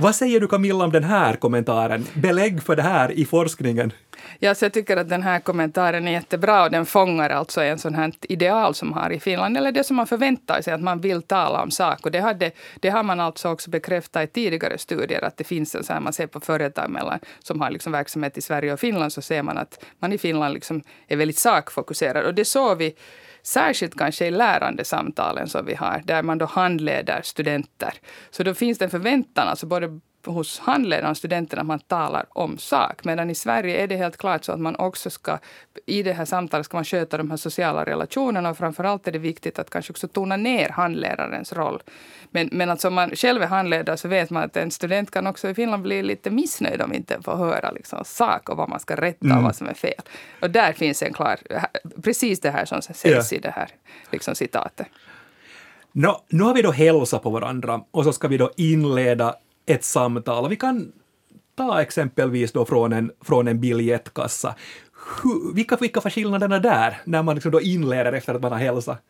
Vad 0.00 0.14
säger 0.14 0.40
du 0.40 0.48
Camilla 0.48 0.84
om 0.84 0.92
den 0.92 1.04
här 1.04 1.34
kommentaren? 1.34 2.06
Belägg 2.14 2.62
för 2.62 2.76
det 2.76 2.82
här 2.82 3.12
i 3.12 3.24
forskningen? 3.24 3.92
Ja, 4.38 4.54
så 4.54 4.64
jag 4.64 4.72
tycker 4.72 4.96
att 4.96 5.08
den 5.08 5.22
här 5.22 5.40
kommentaren 5.40 6.08
är 6.08 6.12
jättebra 6.12 6.64
och 6.64 6.70
den 6.70 6.86
fångar 6.86 7.30
alltså 7.30 7.60
en 7.62 7.78
sån 7.78 7.94
här 7.94 8.12
ideal 8.22 8.74
som 8.74 8.90
man 8.90 8.98
har 8.98 9.10
i 9.10 9.20
Finland, 9.20 9.56
eller 9.56 9.72
det 9.72 9.84
som 9.84 9.96
man 9.96 10.06
förväntar 10.06 10.62
sig 10.62 10.72
att 10.74 10.80
man 10.80 11.00
vill 11.00 11.22
tala 11.22 11.62
om 11.62 11.70
sak. 11.70 12.06
Och 12.06 12.10
det, 12.10 12.20
hade, 12.20 12.50
det 12.80 12.88
har 12.88 13.02
man 13.02 13.20
alltså 13.20 13.48
också 13.48 13.70
bekräftat 13.70 14.24
i 14.24 14.26
tidigare 14.26 14.78
studier 14.78 15.24
att 15.24 15.36
det 15.36 15.44
finns 15.44 15.74
en 15.74 15.84
så 15.84 15.92
här, 15.92 16.00
man 16.00 16.12
ser 16.12 16.26
på 16.26 16.40
företag 16.40 16.90
mellan, 16.90 17.18
som 17.38 17.60
har 17.60 17.70
liksom 17.70 17.92
verksamhet 17.92 18.38
i 18.38 18.40
Sverige 18.40 18.72
och 18.72 18.80
Finland 18.80 19.12
så 19.12 19.22
ser 19.22 19.42
man 19.42 19.58
att 19.58 19.84
man 19.98 20.12
i 20.12 20.18
Finland 20.18 20.54
liksom 20.54 20.82
är 21.08 21.16
väldigt 21.16 21.38
sakfokuserad. 21.38 22.26
Och 22.26 22.34
det 22.34 22.44
såg 22.44 22.78
vi 22.78 22.94
Särskilt 23.42 23.98
kanske 23.98 24.26
i 24.26 24.30
lärandesamtalen 24.30 25.48
som 25.48 25.66
vi 25.66 25.74
har, 25.74 26.02
där 26.04 26.22
man 26.22 26.38
då 26.38 26.46
handleder 26.46 27.22
studenter. 27.22 27.94
Så 28.30 28.42
då 28.42 28.54
finns 28.54 28.78
det 28.78 28.84
en 28.84 28.90
förväntan, 28.90 29.48
alltså 29.48 29.66
både 29.66 30.00
hos 30.28 30.58
handledaren 30.58 31.14
studenterna 31.14 31.60
att 31.60 31.66
man 31.66 31.78
talar 31.78 32.26
om 32.28 32.58
sak. 32.58 33.04
Medan 33.04 33.30
i 33.30 33.34
Sverige 33.34 33.82
är 33.82 33.86
det 33.86 33.96
helt 33.96 34.16
klart 34.16 34.44
så 34.44 34.52
att 34.52 34.60
man 34.60 34.76
också 34.76 35.10
ska, 35.10 35.38
i 35.86 36.02
det 36.02 36.12
här 36.12 36.24
samtalet 36.24 36.66
ska 36.66 36.76
man 36.76 36.84
sköta 36.84 37.16
de 37.16 37.30
här 37.30 37.36
sociala 37.36 37.84
relationerna 37.84 38.50
och 38.50 38.58
framförallt 38.58 39.08
är 39.08 39.12
det 39.12 39.18
viktigt 39.18 39.58
att 39.58 39.70
kanske 39.70 39.92
också 39.92 40.08
tona 40.08 40.36
ner 40.36 40.68
handledarens 40.68 41.52
roll. 41.52 41.82
Men, 42.30 42.48
men 42.52 42.70
alltså 42.70 42.88
om 42.88 42.94
man 42.94 43.10
själv 43.10 43.42
är 43.42 43.46
handledare 43.46 43.96
så 43.96 44.08
vet 44.08 44.30
man 44.30 44.42
att 44.42 44.56
en 44.56 44.70
student 44.70 45.10
kan 45.10 45.26
också 45.26 45.48
i 45.48 45.54
Finland 45.54 45.82
bli 45.82 46.02
lite 46.02 46.30
missnöjd 46.30 46.82
om 46.82 46.94
inte 46.94 47.22
får 47.22 47.36
höra 47.36 47.70
liksom 47.70 48.04
sak 48.04 48.48
och 48.48 48.56
vad 48.56 48.68
man 48.68 48.80
ska 48.80 48.96
rätta 48.96 49.26
och 49.26 49.30
mm. 49.30 49.44
vad 49.44 49.56
som 49.56 49.66
är 49.66 49.74
fel. 49.74 50.02
Och 50.40 50.50
där 50.50 50.72
finns 50.72 51.02
en 51.02 51.12
klar, 51.12 51.38
precis 52.02 52.40
det 52.40 52.50
här 52.50 52.64
som 52.64 52.82
sägs 52.82 53.32
ja. 53.32 53.36
i 53.36 53.40
det 53.40 53.50
här 53.50 53.68
liksom, 54.10 54.34
citatet. 54.34 54.86
No, 55.92 56.20
nu 56.28 56.42
har 56.42 56.54
vi 56.54 56.62
då 56.62 56.70
hälsat 56.70 57.22
på 57.22 57.30
varandra 57.30 57.80
och 57.90 58.04
så 58.04 58.12
ska 58.12 58.28
vi 58.28 58.36
då 58.36 58.50
inleda 58.56 59.34
ett 59.68 59.84
samtal. 59.84 60.48
Vi 60.48 60.56
kan 60.56 60.92
ta 61.54 61.82
exempelvis 61.82 62.52
då 62.52 62.64
från 62.64 62.92
en, 62.92 63.10
från 63.20 63.48
en 63.48 63.60
biljettkassa. 63.60 64.54
Hur, 65.22 65.54
vilka, 65.54 65.76
vilka 65.76 66.00
var 66.00 66.10
skillnaderna 66.10 66.58
där, 66.58 67.00
när 67.04 67.22
man 67.22 67.34
liksom 67.34 67.52
då 67.52 67.60
inleder 67.60 68.12
efter 68.12 68.34
att 68.34 68.42
man 68.42 68.52
har 68.52 68.58
hälsat? 68.58 69.02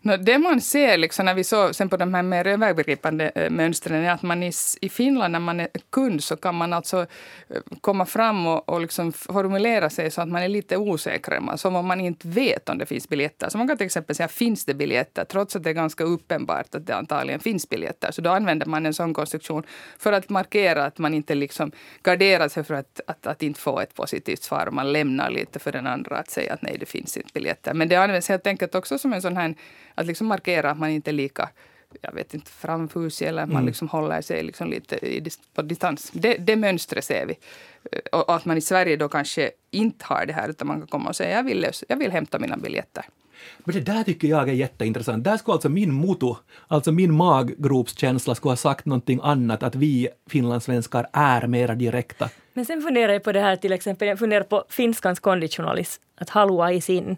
No, 0.00 0.16
det 0.16 0.38
man 0.38 0.60
ser 0.60 0.96
liksom 0.96 1.26
när 1.26 1.34
vi 1.34 1.44
såg 1.44 1.74
sen 1.74 1.88
på 1.88 1.96
de 1.96 2.14
här 2.14 2.22
mer 2.22 2.46
övergripande 2.46 3.32
äh, 3.34 3.50
mönstren 3.50 4.04
är 4.04 4.10
att 4.10 4.22
man 4.22 4.42
i, 4.42 4.52
i 4.80 4.88
Finland 4.88 5.32
när 5.32 5.40
man 5.40 5.60
är 5.60 5.68
kund 5.90 6.24
så 6.24 6.36
kan 6.36 6.54
man 6.54 6.72
alltså 6.72 7.00
eh, 7.48 7.60
komma 7.80 8.06
fram 8.06 8.46
och, 8.46 8.68
och 8.68 8.80
liksom 8.80 9.12
formulera 9.12 9.90
sig 9.90 10.10
så 10.10 10.20
att 10.20 10.28
man 10.28 10.42
är 10.42 10.48
lite 10.48 10.76
osäkrare. 10.76 11.58
Som 11.58 11.76
om 11.76 11.86
man 11.86 12.00
inte 12.00 12.28
vet 12.28 12.68
om 12.68 12.78
det 12.78 12.86
finns 12.86 13.08
biljetter. 13.08 13.48
Så 13.48 13.58
man 13.58 13.68
kan 13.68 13.76
till 13.76 13.86
exempel 13.86 14.16
säga 14.16 14.28
finns 14.28 14.64
det 14.64 14.74
biljetter 14.74 15.24
trots 15.24 15.56
att 15.56 15.62
det 15.62 15.70
är 15.70 15.74
ganska 15.74 16.04
uppenbart 16.04 16.74
att 16.74 16.86
det 16.86 16.96
antagligen 16.96 17.40
finns 17.40 17.68
biljetter. 17.68 18.10
Så 18.10 18.20
då 18.20 18.30
använder 18.30 18.66
man 18.66 18.86
en 18.86 18.94
sån 18.94 19.14
konstruktion 19.14 19.62
för 19.98 20.12
att 20.12 20.28
markera 20.28 20.84
att 20.84 20.98
man 20.98 21.14
inte 21.14 21.34
liksom 21.34 21.72
garderar 22.02 22.48
sig 22.48 22.64
för 22.64 22.74
att, 22.74 23.00
att, 23.06 23.26
att 23.26 23.42
inte 23.42 23.60
få 23.60 23.80
ett 23.80 23.94
positivt 23.94 24.42
svar. 24.42 24.68
Man 24.72 24.92
lämnar 24.92 25.30
lite 25.30 25.45
för 25.52 25.72
den 25.72 25.86
andra 25.86 26.16
att 26.16 26.30
säga 26.30 26.52
att 26.52 26.62
nej, 26.62 26.76
det 26.80 26.86
finns 26.86 27.16
inte 27.16 27.30
biljetter. 27.34 27.74
Men 27.74 27.88
det 27.88 27.96
används 27.96 28.28
helt 28.28 28.46
enkelt 28.46 28.74
också 28.74 28.98
som 28.98 29.12
en 29.12 29.22
sån 29.22 29.36
här, 29.36 29.54
att 29.94 30.06
liksom 30.06 30.26
markera 30.26 30.70
att 30.70 30.78
man 30.78 30.90
inte 30.90 31.10
är 31.10 31.12
lika 31.12 31.48
jag 32.00 32.12
vet 32.12 32.34
inte, 32.34 32.50
framfusig 32.50 33.26
eller 33.26 33.46
man 33.46 33.56
mm. 33.56 33.66
liksom 33.66 33.88
håller 33.88 34.20
sig 34.20 34.42
liksom 34.42 34.70
lite 34.70 34.96
i, 35.06 35.30
på 35.54 35.62
distans. 35.62 36.10
Det, 36.14 36.34
det 36.34 36.56
mönstret 36.56 37.04
ser 37.04 37.26
vi. 37.26 37.38
Och, 38.12 38.34
att 38.34 38.44
man 38.44 38.56
i 38.56 38.60
Sverige 38.60 38.96
då 38.96 39.08
kanske 39.08 39.50
inte 39.70 40.04
har 40.04 40.26
det 40.26 40.32
här 40.32 40.48
utan 40.48 40.68
man 40.68 40.78
kan 40.78 40.86
komma 40.86 41.08
och 41.08 41.16
säga 41.16 41.36
jag 41.36 41.44
vill, 41.44 41.66
jag 41.88 41.96
vill 41.96 42.12
hämta 42.12 42.38
mina 42.38 42.56
biljetter. 42.56 43.04
Men 43.58 43.74
det 43.74 43.80
där 43.80 44.02
tycker 44.02 44.28
jag 44.28 44.48
är 44.48 44.52
jätteintressant. 44.52 45.24
Där 45.24 45.36
skulle 45.36 45.52
alltså 45.52 45.68
min 45.68 45.92
moto, 45.92 46.36
alltså 46.68 46.92
min 46.92 47.14
maggropskänsla 47.14 48.34
skulle 48.34 48.50
ha 48.50 48.56
sagt 48.56 48.86
någonting 48.86 49.20
annat, 49.22 49.62
att 49.62 49.74
vi 49.74 50.08
finlandssvenskar 50.26 51.06
är 51.12 51.46
mera 51.46 51.74
direkta. 51.74 52.28
Men 52.52 52.64
sen 52.64 52.82
funderar 52.82 53.12
jag 53.12 53.22
på 53.22 53.32
det 53.32 53.40
här 53.40 53.56
till 53.56 53.72
exempel, 53.72 54.08
jag 54.08 54.18
funderar 54.18 54.44
på 54.44 54.64
finskans 54.68 55.20
konditionalis, 55.20 56.00
att 56.16 56.30
halua 56.30 56.72
i 56.72 56.80
sin. 56.80 57.16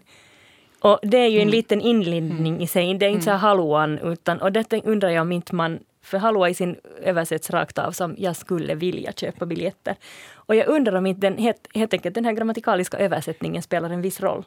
Och 0.79 0.99
det 1.01 1.17
är 1.17 1.27
ju 1.27 1.35
en 1.35 1.41
mm. 1.41 1.51
liten 1.51 1.81
inlindning 1.81 2.61
i 2.61 2.67
sig, 2.67 2.93
det 2.93 3.05
är 3.05 3.09
inte 3.09 3.23
så 3.23 3.29
här 3.29 3.37
mm. 3.37 3.41
haluan, 3.41 3.99
utan, 3.99 4.41
och 4.41 4.51
detta 4.51 4.77
undrar 4.77 5.09
jag 5.09 5.21
om 5.21 5.31
inte 5.31 5.55
man 5.55 5.79
för 6.01 6.17
halua 6.17 6.49
i 6.49 6.53
sin 6.53 6.75
översätts 7.01 7.49
rakt 7.49 7.77
av 7.77 7.91
som 7.91 8.15
jag 8.17 8.35
skulle 8.35 8.75
vilja 8.75 9.11
köpa 9.11 9.45
biljetter. 9.45 9.95
Och 10.33 10.55
jag 10.55 10.67
undrar 10.67 10.95
om 10.95 11.05
inte 11.05 11.21
den, 11.21 11.37
helt, 11.37 11.67
helt 11.73 11.93
enkelt 11.93 12.15
den 12.15 12.25
här 12.25 12.33
grammatikaliska 12.33 12.97
översättningen 12.97 13.61
spelar 13.61 13.89
en 13.89 14.01
viss 14.01 14.21
roll. 14.21 14.45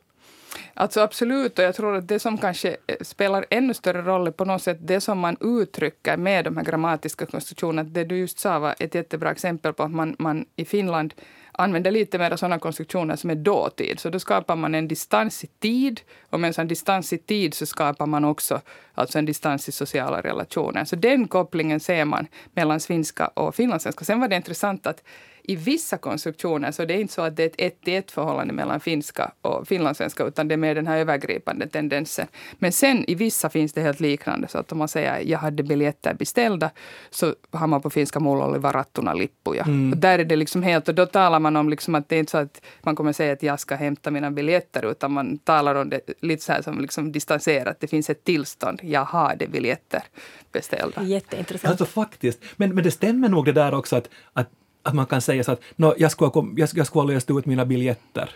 Alltså 0.74 1.00
absolut, 1.00 1.58
och 1.58 1.64
jag 1.64 1.74
tror 1.74 1.96
att 1.96 2.08
det 2.08 2.18
som 2.18 2.38
kanske 2.38 2.76
eh, 2.86 2.96
spelar 3.00 3.46
ännu 3.50 3.74
större 3.74 4.02
roll 4.02 4.26
är 4.26 4.30
på 4.30 4.44
något 4.44 4.62
sätt 4.62 4.78
det 4.80 5.00
som 5.00 5.18
man 5.18 5.36
uttrycker 5.40 6.16
med 6.16 6.44
de 6.44 6.56
här 6.56 6.64
grammatiska 6.64 7.26
konstruktionerna. 7.26 7.88
Det 7.88 8.04
du 8.04 8.16
just 8.16 8.38
sa 8.38 8.58
var 8.58 8.74
ett 8.78 8.94
jättebra 8.94 9.30
exempel 9.30 9.72
på 9.72 9.82
att 9.82 9.90
man, 9.90 10.16
man 10.18 10.46
i 10.56 10.64
Finland 10.64 11.14
använder 11.52 11.90
lite 11.90 12.18
mer 12.18 12.36
sådana 12.36 12.58
konstruktioner 12.58 13.16
som 13.16 13.30
är 13.30 13.34
dåtid. 13.34 14.00
Så 14.00 14.10
då 14.10 14.18
skapar 14.18 14.56
man 14.56 14.74
en 14.74 14.88
distans 14.88 15.44
i 15.44 15.46
tid 15.46 16.00
och 16.30 16.40
med 16.40 16.48
en 16.48 16.54
sån 16.54 16.68
distans 16.68 17.12
i 17.12 17.18
tid 17.18 17.54
så 17.54 17.66
skapar 17.66 18.06
man 18.06 18.24
också 18.24 18.60
alltså 18.94 19.18
en 19.18 19.24
distans 19.24 19.68
i 19.68 19.72
sociala 19.72 20.20
relationer. 20.20 20.84
Så 20.84 20.96
den 20.96 21.28
kopplingen 21.28 21.80
ser 21.80 22.04
man 22.04 22.26
mellan 22.52 22.80
svenska 22.80 23.26
och 23.26 23.54
finlandssvenska. 23.54 24.04
Sen 24.04 24.20
var 24.20 24.28
det 24.28 24.36
intressant 24.36 24.86
att 24.86 25.02
i 25.44 25.56
vissa 25.56 25.98
konstruktioner 25.98 26.70
så 26.70 26.84
det 26.84 26.94
är 26.94 26.98
inte 26.98 27.12
så 27.12 27.22
att 27.22 27.36
det 27.36 27.42
är 27.42 27.46
ett 27.46 27.72
ett 27.72 27.80
till 27.84 27.94
ett 27.94 28.10
förhållande 28.10 28.54
mellan 28.54 28.80
finska 28.80 29.32
och 29.42 29.68
finlandssvenska 29.68 30.24
utan 30.24 30.48
det 30.48 30.54
är 30.54 30.56
mer 30.56 30.74
den 30.74 30.86
här 30.86 30.98
övergripande 30.98 31.68
tendensen. 31.68 32.26
Men 32.58 32.72
sen 32.72 33.04
i 33.10 33.14
vissa 33.14 33.50
finns 33.50 33.72
det 33.72 33.80
helt 33.80 34.00
liknande. 34.00 34.48
Så 34.48 34.58
att 34.58 34.72
om 34.72 34.78
man 34.78 34.88
säger 34.88 35.20
jag 35.20 35.38
hade 35.38 35.62
biljetter 35.62 36.14
beställda 36.14 36.70
så 37.10 37.34
har 37.50 37.66
man 37.66 37.82
på 37.82 37.90
finska 37.90 38.20
mulla 38.20 38.46
oli 38.46 38.58
varattuna 38.58 39.14
lippuja. 39.14 39.62
Mm. 39.62 39.92
Och 39.92 39.98
där 39.98 40.18
är 40.18 40.24
det 40.24 40.36
liksom 40.36 40.62
helt, 40.62 40.88
och 40.88 40.94
då 40.94 41.06
talar 41.06 41.40
man 41.40 41.56
om 41.56 41.68
liksom 41.68 41.94
att 41.94 42.08
det 42.08 42.16
är 42.16 42.20
inte 42.20 42.30
så 42.30 42.38
att 42.38 42.62
man 42.82 42.96
kommer 42.96 43.12
säga 43.12 43.32
att 43.32 43.42
jag 43.42 43.60
ska 43.60 43.74
hämta 43.74 44.10
mina 44.10 44.30
biljetter 44.30 44.90
utan 44.90 45.12
man 45.12 45.38
talar 45.38 45.74
om 45.74 45.90
det 45.90 46.00
lite 46.20 46.44
så 46.44 46.52
här 46.52 46.62
som 46.62 46.80
liksom 46.80 47.12
distanserat. 47.12 47.80
Det 47.80 47.86
finns 47.86 48.10
ett 48.10 48.24
tillstånd. 48.24 48.80
Jag 48.82 49.04
har 49.04 49.36
det 49.36 49.46
biljetter 49.46 50.02
beställda. 50.52 51.02
Jätteintressant. 51.02 51.70
Alltså 51.70 51.84
faktiskt. 51.84 52.42
Men, 52.56 52.74
men 52.74 52.84
det 52.84 52.90
stämmer 52.90 53.28
nog 53.28 53.44
det 53.44 53.52
där 53.52 53.74
också 53.74 53.96
att, 53.96 54.08
att 54.32 54.48
att 54.82 54.94
man 54.94 55.06
kan 55.06 55.20
säga 55.20 55.44
så 55.44 55.52
att 55.52 55.62
no, 55.76 55.94
jag, 55.98 56.10
skulle 56.10 56.30
ha, 56.30 56.46
jag, 56.56 56.68
jag 56.74 56.86
skulle 56.86 57.02
ha 57.02 57.12
läst 57.12 57.30
ut 57.30 57.46
mina 57.46 57.64
biljetter. 57.64 58.30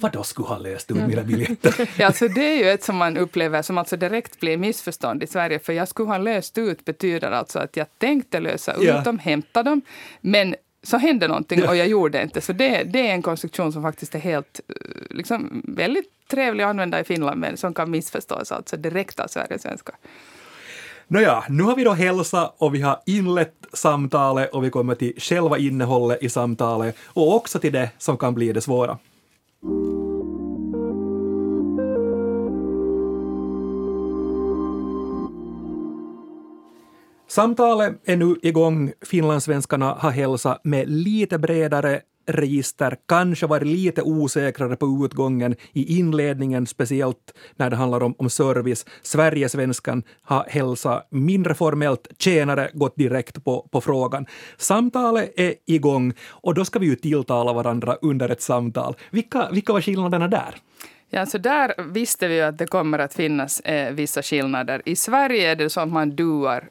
Vad 0.00 0.12
då 0.12 0.22
skulle 0.22 0.48
ha 0.48 0.58
läst 0.58 0.90
ut 0.90 0.96
mina 0.96 1.22
biljetter? 1.22 1.90
ja, 1.98 2.06
alltså 2.06 2.28
det 2.28 2.40
är 2.40 2.56
ju 2.56 2.70
ett 2.70 2.84
som 2.84 2.96
man 2.96 3.16
upplever 3.16 3.62
som 3.62 3.78
alltså 3.78 3.96
direkt 3.96 4.40
blir 4.40 4.56
missförstånd 4.56 5.22
i 5.22 5.26
Sverige. 5.26 5.58
För 5.58 5.72
jag 5.72 5.88
skulle 5.88 6.08
ha 6.08 6.18
löst 6.18 6.58
ut 6.58 6.84
betyder 6.84 7.30
alltså 7.30 7.58
att 7.58 7.76
jag 7.76 7.86
tänkte 7.98 8.40
lösa 8.40 8.72
ut 8.72 8.82
ja. 8.82 9.00
dem, 9.00 9.18
hämta 9.18 9.62
dem. 9.62 9.82
Men 10.20 10.54
så 10.82 10.96
hände 10.96 11.28
någonting 11.28 11.68
och 11.68 11.76
jag 11.76 11.88
gjorde 11.88 12.22
inte. 12.22 12.40
Så 12.40 12.52
det, 12.52 12.82
det 12.82 13.08
är 13.08 13.12
en 13.12 13.22
konstruktion 13.22 13.72
som 13.72 13.82
faktiskt 13.82 14.14
är 14.14 14.18
helt 14.18 14.60
liksom, 15.10 15.62
väldigt 15.64 16.28
trevlig 16.30 16.64
att 16.64 16.70
använda 16.70 17.00
i 17.00 17.04
Finland 17.04 17.40
men 17.40 17.56
som 17.56 17.74
kan 17.74 17.90
missförstås 17.90 18.52
alltså 18.52 18.76
direkt 18.76 19.20
av 19.20 19.26
Sverigesvenska. 19.26 19.92
Nåja, 21.10 21.44
nu 21.48 21.62
har 21.62 21.76
vi 21.76 21.84
då 21.84 21.92
hälsa 21.92 22.52
och 22.58 22.74
vi 22.74 22.80
har 22.80 23.00
inlett 23.06 23.54
samtalet 23.72 24.50
och 24.50 24.64
vi 24.64 24.70
kommer 24.70 24.94
till 24.94 25.12
själva 25.18 25.58
innehållet 25.58 26.22
i 26.22 26.28
samtalet 26.28 26.96
och 27.04 27.34
också 27.34 27.58
till 27.58 27.72
det 27.72 27.90
som 27.98 28.16
kan 28.16 28.34
bli 28.34 28.52
det 28.52 28.60
svåra. 28.60 28.98
Samtalet 37.28 38.00
är 38.04 38.16
nu 38.16 38.36
igång. 38.42 38.92
Finlandssvenskarna 39.06 39.96
har 39.98 40.10
hälsat 40.10 40.60
med 40.64 40.90
lite 40.90 41.38
bredare 41.38 42.00
register, 42.28 42.96
kanske 43.08 43.46
varit 43.46 43.66
lite 43.66 44.02
osäkrare 44.02 44.76
på 44.76 45.04
utgången 45.04 45.56
i 45.72 45.98
inledningen, 45.98 46.66
speciellt 46.66 47.34
när 47.56 47.70
det 47.70 47.76
handlar 47.76 48.02
om, 48.02 48.14
om 48.18 48.30
service. 48.30 48.86
Sverigesvenskan 49.02 50.02
har 50.22 50.44
hälsat 50.48 51.08
mindre 51.10 51.54
formellt, 51.54 52.08
tjänare 52.18 52.70
gått 52.74 52.96
direkt 52.96 53.44
på, 53.44 53.68
på 53.72 53.80
frågan. 53.80 54.26
Samtalet 54.56 55.32
är 55.36 55.54
igång 55.66 56.12
och 56.28 56.54
då 56.54 56.64
ska 56.64 56.78
vi 56.78 56.86
ju 56.86 56.96
tilltala 56.96 57.52
varandra 57.52 57.94
under 58.02 58.28
ett 58.28 58.42
samtal. 58.42 58.96
Vilka, 59.10 59.48
vilka 59.52 59.72
var 59.72 59.80
skillnaderna 59.80 60.28
där? 60.28 60.54
Ja, 61.10 61.26
så 61.26 61.38
där 61.38 61.92
visste 61.92 62.28
vi 62.28 62.34
ju 62.34 62.42
att 62.42 62.58
det 62.58 62.66
kommer 62.66 62.98
att 62.98 63.14
finnas 63.14 63.60
eh, 63.60 63.92
vissa 63.92 64.22
skillnader. 64.22 64.82
I 64.84 64.96
Sverige 64.96 65.50
är 65.50 65.56
det 65.56 65.70
så 65.70 65.80
att 65.80 65.88
man 65.88 66.16
duar 66.16 66.68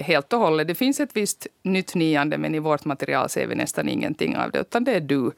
helt 0.00 0.32
och 0.32 0.38
hållet. 0.40 0.68
Det 0.68 0.74
finns 0.74 1.00
ett 1.00 1.16
visst 1.16 1.46
nytt 1.62 1.94
niande, 1.94 2.38
men 2.38 2.54
i 2.54 2.58
vårt 2.58 2.84
material 2.84 3.28
ser 3.28 3.46
vi 3.46 3.54
nästan 3.54 3.88
ingenting 3.88 4.36
av 4.36 4.50
det, 4.50 4.60
utan 4.60 4.84
det 4.84 4.92
är 4.92 5.00
du 5.00 5.32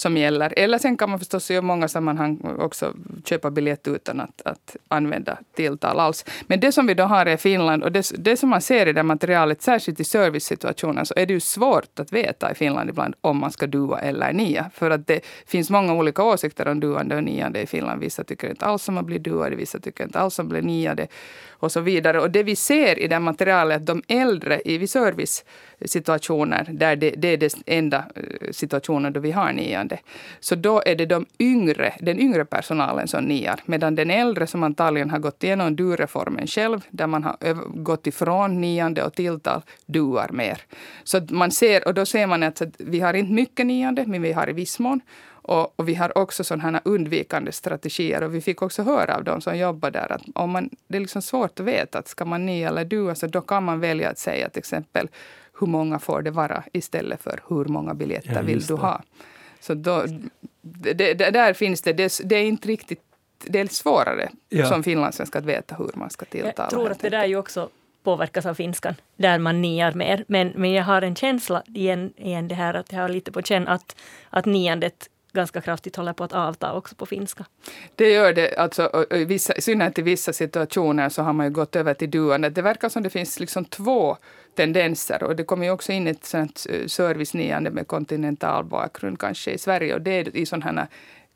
som 0.00 0.16
gäller. 0.16 0.54
Eller 0.56 0.78
sen 0.78 0.96
kan 0.96 1.10
man 1.10 1.18
förstås 1.18 1.50
i 1.50 1.60
många 1.60 1.88
sammanhang 1.88 2.40
också 2.58 2.94
köpa 3.24 3.50
biljett 3.50 3.88
utan 3.88 4.20
att, 4.20 4.42
att 4.44 4.76
använda 4.88 5.38
tilltal 5.54 6.00
alls. 6.00 6.24
Men 6.46 6.60
det 6.60 6.72
som 6.72 6.86
vi 6.86 6.94
då 6.94 7.04
har 7.04 7.26
i 7.26 7.36
Finland 7.36 7.82
och 7.82 7.92
det, 7.92 8.12
det 8.18 8.36
som 8.36 8.48
man 8.48 8.60
ser 8.60 8.86
i 8.86 8.92
det 8.92 9.02
materialet, 9.02 9.62
särskilt 9.62 10.00
i 10.00 10.04
servicesituationer, 10.04 11.04
så 11.04 11.14
är 11.16 11.26
det 11.26 11.32
ju 11.32 11.40
svårt 11.40 11.98
att 11.98 12.12
veta 12.12 12.50
i 12.52 12.54
Finland 12.54 12.90
ibland 12.90 13.14
om 13.20 13.38
man 13.38 13.50
ska 13.50 13.66
dua 13.66 14.00
eller 14.00 14.32
nia. 14.32 14.70
För 14.74 14.90
att 14.90 15.06
det 15.06 15.20
finns 15.46 15.70
många 15.70 15.94
olika 15.94 16.22
åsikter 16.22 16.68
om 16.68 16.80
duande 16.80 17.16
och 17.16 17.24
niande 17.24 17.60
i 17.60 17.66
Finland. 17.66 18.00
Vissa 18.00 18.24
tycker 18.24 18.50
inte 18.50 18.64
alls 18.64 18.88
om 18.88 18.98
att 18.98 19.06
bli 19.06 19.18
duade, 19.18 19.56
vissa 19.56 19.78
tycker 19.80 20.04
inte 20.04 20.18
alls 20.20 20.38
om 20.38 20.46
att 20.46 20.50
bli 20.50 20.62
niade 20.62 21.06
och 21.48 21.72
så 21.72 21.80
vidare. 21.80 22.20
Och 22.20 22.30
det 22.30 22.42
vi 22.42 22.56
ser 22.56 22.98
i 22.98 23.08
det 23.08 23.20
materialet, 23.20 23.76
att 23.76 23.86
de 23.86 24.02
äldre 24.08 24.60
i 24.64 24.86
service 24.86 25.44
situationer, 25.84 26.66
där 26.72 26.96
det, 26.96 27.10
det 27.10 27.28
är 27.28 27.36
den 27.36 27.50
enda 27.66 28.04
eh, 28.14 28.50
situationen 28.50 29.12
då 29.12 29.20
vi 29.20 29.30
har 29.30 29.52
niande, 29.52 29.98
så 30.40 30.54
då 30.54 30.82
är 30.86 30.94
det 30.94 31.06
de 31.06 31.26
yngre, 31.38 31.94
den 32.00 32.20
yngre 32.20 32.44
personalen 32.44 33.08
som 33.08 33.24
niar. 33.24 33.60
Medan 33.64 33.94
den 33.94 34.10
äldre 34.10 34.46
som 34.46 34.62
antagligen 34.62 35.10
har 35.10 35.18
gått 35.18 35.44
igenom 35.44 35.76
du-reformen 35.76 36.46
själv, 36.46 36.80
där 36.90 37.06
man 37.06 37.24
har 37.24 37.36
gått 37.82 38.06
ifrån 38.06 38.60
niande 38.60 39.04
och 39.04 39.14
tilltal, 39.14 39.62
duar 39.86 40.28
mer. 40.32 40.58
Så 41.04 41.20
man 41.30 41.50
ser, 41.50 41.88
och 41.88 41.94
då 41.94 42.06
ser 42.06 42.26
man 42.26 42.42
att 42.42 42.62
vi 42.78 43.00
har 43.00 43.14
inte 43.14 43.32
mycket 43.32 43.66
niande, 43.66 44.04
men 44.06 44.22
vi 44.22 44.32
har 44.32 44.50
i 44.50 44.52
viss 44.52 44.78
mån. 44.78 45.00
Och, 45.48 45.80
och, 45.80 45.88
vi 45.88 45.94
har 45.94 46.18
också 46.18 46.44
sådana 46.44 46.80
undvikande 46.84 47.52
strategier. 47.52 48.22
Och 48.22 48.34
vi 48.34 48.40
fick 48.40 48.62
också 48.62 48.82
höra 48.82 49.16
av 49.16 49.24
de 49.24 49.40
som 49.40 49.58
jobbar 49.58 49.90
där 49.90 50.12
att 50.12 50.22
om 50.34 50.50
man, 50.50 50.70
det 50.88 50.96
är 50.96 51.00
liksom 51.00 51.22
svårt 51.22 51.60
att 51.60 51.66
veta 51.66 51.98
att 51.98 52.08
ska 52.08 52.24
man 52.24 52.46
ni 52.46 52.62
eller 52.62 52.84
du, 52.84 53.08
alltså 53.08 53.26
då 53.26 53.40
kan 53.40 53.64
man 53.64 53.80
välja 53.80 54.10
att 54.10 54.18
säga 54.18 54.48
till 54.48 54.58
exempel 54.58 55.08
hur 55.60 55.66
många 55.66 55.98
får 55.98 56.22
det 56.22 56.30
vara 56.30 56.64
istället 56.72 57.22
för 57.22 57.40
hur 57.48 57.64
många 57.64 57.94
biljetter 57.94 58.34
ja, 58.34 58.42
vill 58.42 58.60
du 58.60 58.74
ha. 58.74 59.02
Så 59.60 59.74
då, 59.74 60.04
det, 60.62 60.94
det, 60.94 61.14
där 61.14 61.52
finns 61.52 61.82
det, 61.82 61.92
det, 61.92 62.20
det 62.24 62.36
är 62.36 62.44
inte 62.44 62.68
riktigt 62.68 63.02
det 63.44 63.60
är 63.60 63.66
svårare 63.66 64.28
ja. 64.48 64.66
som 64.66 64.82
finlandssvenska 64.82 65.38
att 65.38 65.44
veta 65.44 65.74
hur 65.74 65.90
man 65.94 66.10
ska 66.10 66.26
tilltala. 66.26 66.52
Jag 66.56 66.70
tror 66.70 66.90
att 66.90 67.00
det 67.00 67.10
där 67.10 67.24
ju 67.24 67.36
också 67.36 67.68
påverkas 68.02 68.46
av 68.46 68.54
finskan, 68.54 68.94
där 69.16 69.38
man 69.38 69.62
niar 69.62 69.92
mer. 69.92 70.24
Men, 70.28 70.52
men 70.54 70.72
jag 70.72 70.84
har 70.84 71.02
en 71.02 71.16
känsla, 71.16 71.62
igen, 71.66 72.12
igen 72.16 72.48
det 72.48 72.54
här 72.54 72.74
att 72.74 72.92
jag 72.92 73.00
har 73.00 73.08
lite 73.08 73.32
på 73.32 73.42
känn 73.42 73.68
att, 73.68 73.96
att 74.30 74.46
niandet 74.46 75.08
ganska 75.38 75.60
kraftigt 75.60 75.96
håller 75.96 76.12
på 76.12 76.24
att 76.24 76.32
avta 76.32 76.72
också 76.72 76.94
på 76.94 77.06
finska. 77.06 77.44
Det 77.96 78.10
gör 78.10 78.32
det. 78.32 78.56
Alltså, 78.56 79.06
i, 79.10 79.24
vissa, 79.24 79.54
I 79.54 79.60
synnerhet 79.60 79.98
i 79.98 80.02
vissa 80.02 80.32
situationer 80.32 81.08
så 81.08 81.22
har 81.22 81.32
man 81.32 81.46
ju 81.46 81.52
gått 81.52 81.76
över 81.76 81.94
till 81.94 82.10
duandet. 82.10 82.54
Det 82.54 82.62
verkar 82.62 82.88
som 82.88 83.02
det 83.02 83.10
finns 83.10 83.40
liksom 83.40 83.64
två 83.64 84.16
tendenser. 84.54 85.22
Och 85.22 85.36
det 85.36 85.44
kommer 85.44 85.64
ju 85.66 85.72
också 85.72 85.92
in 85.92 86.06
ett 86.06 86.24
sånt 86.24 86.66
eh, 86.70 86.86
serviceniande 86.86 87.70
med 87.70 87.86
kontinental 87.86 88.64
bakgrund 88.64 89.18
kanske 89.18 89.50
i 89.50 89.58
Sverige. 89.58 89.94
Och 89.94 90.02
det 90.02 90.10
är 90.10 90.36
i 90.36 90.46
sådana 90.46 90.88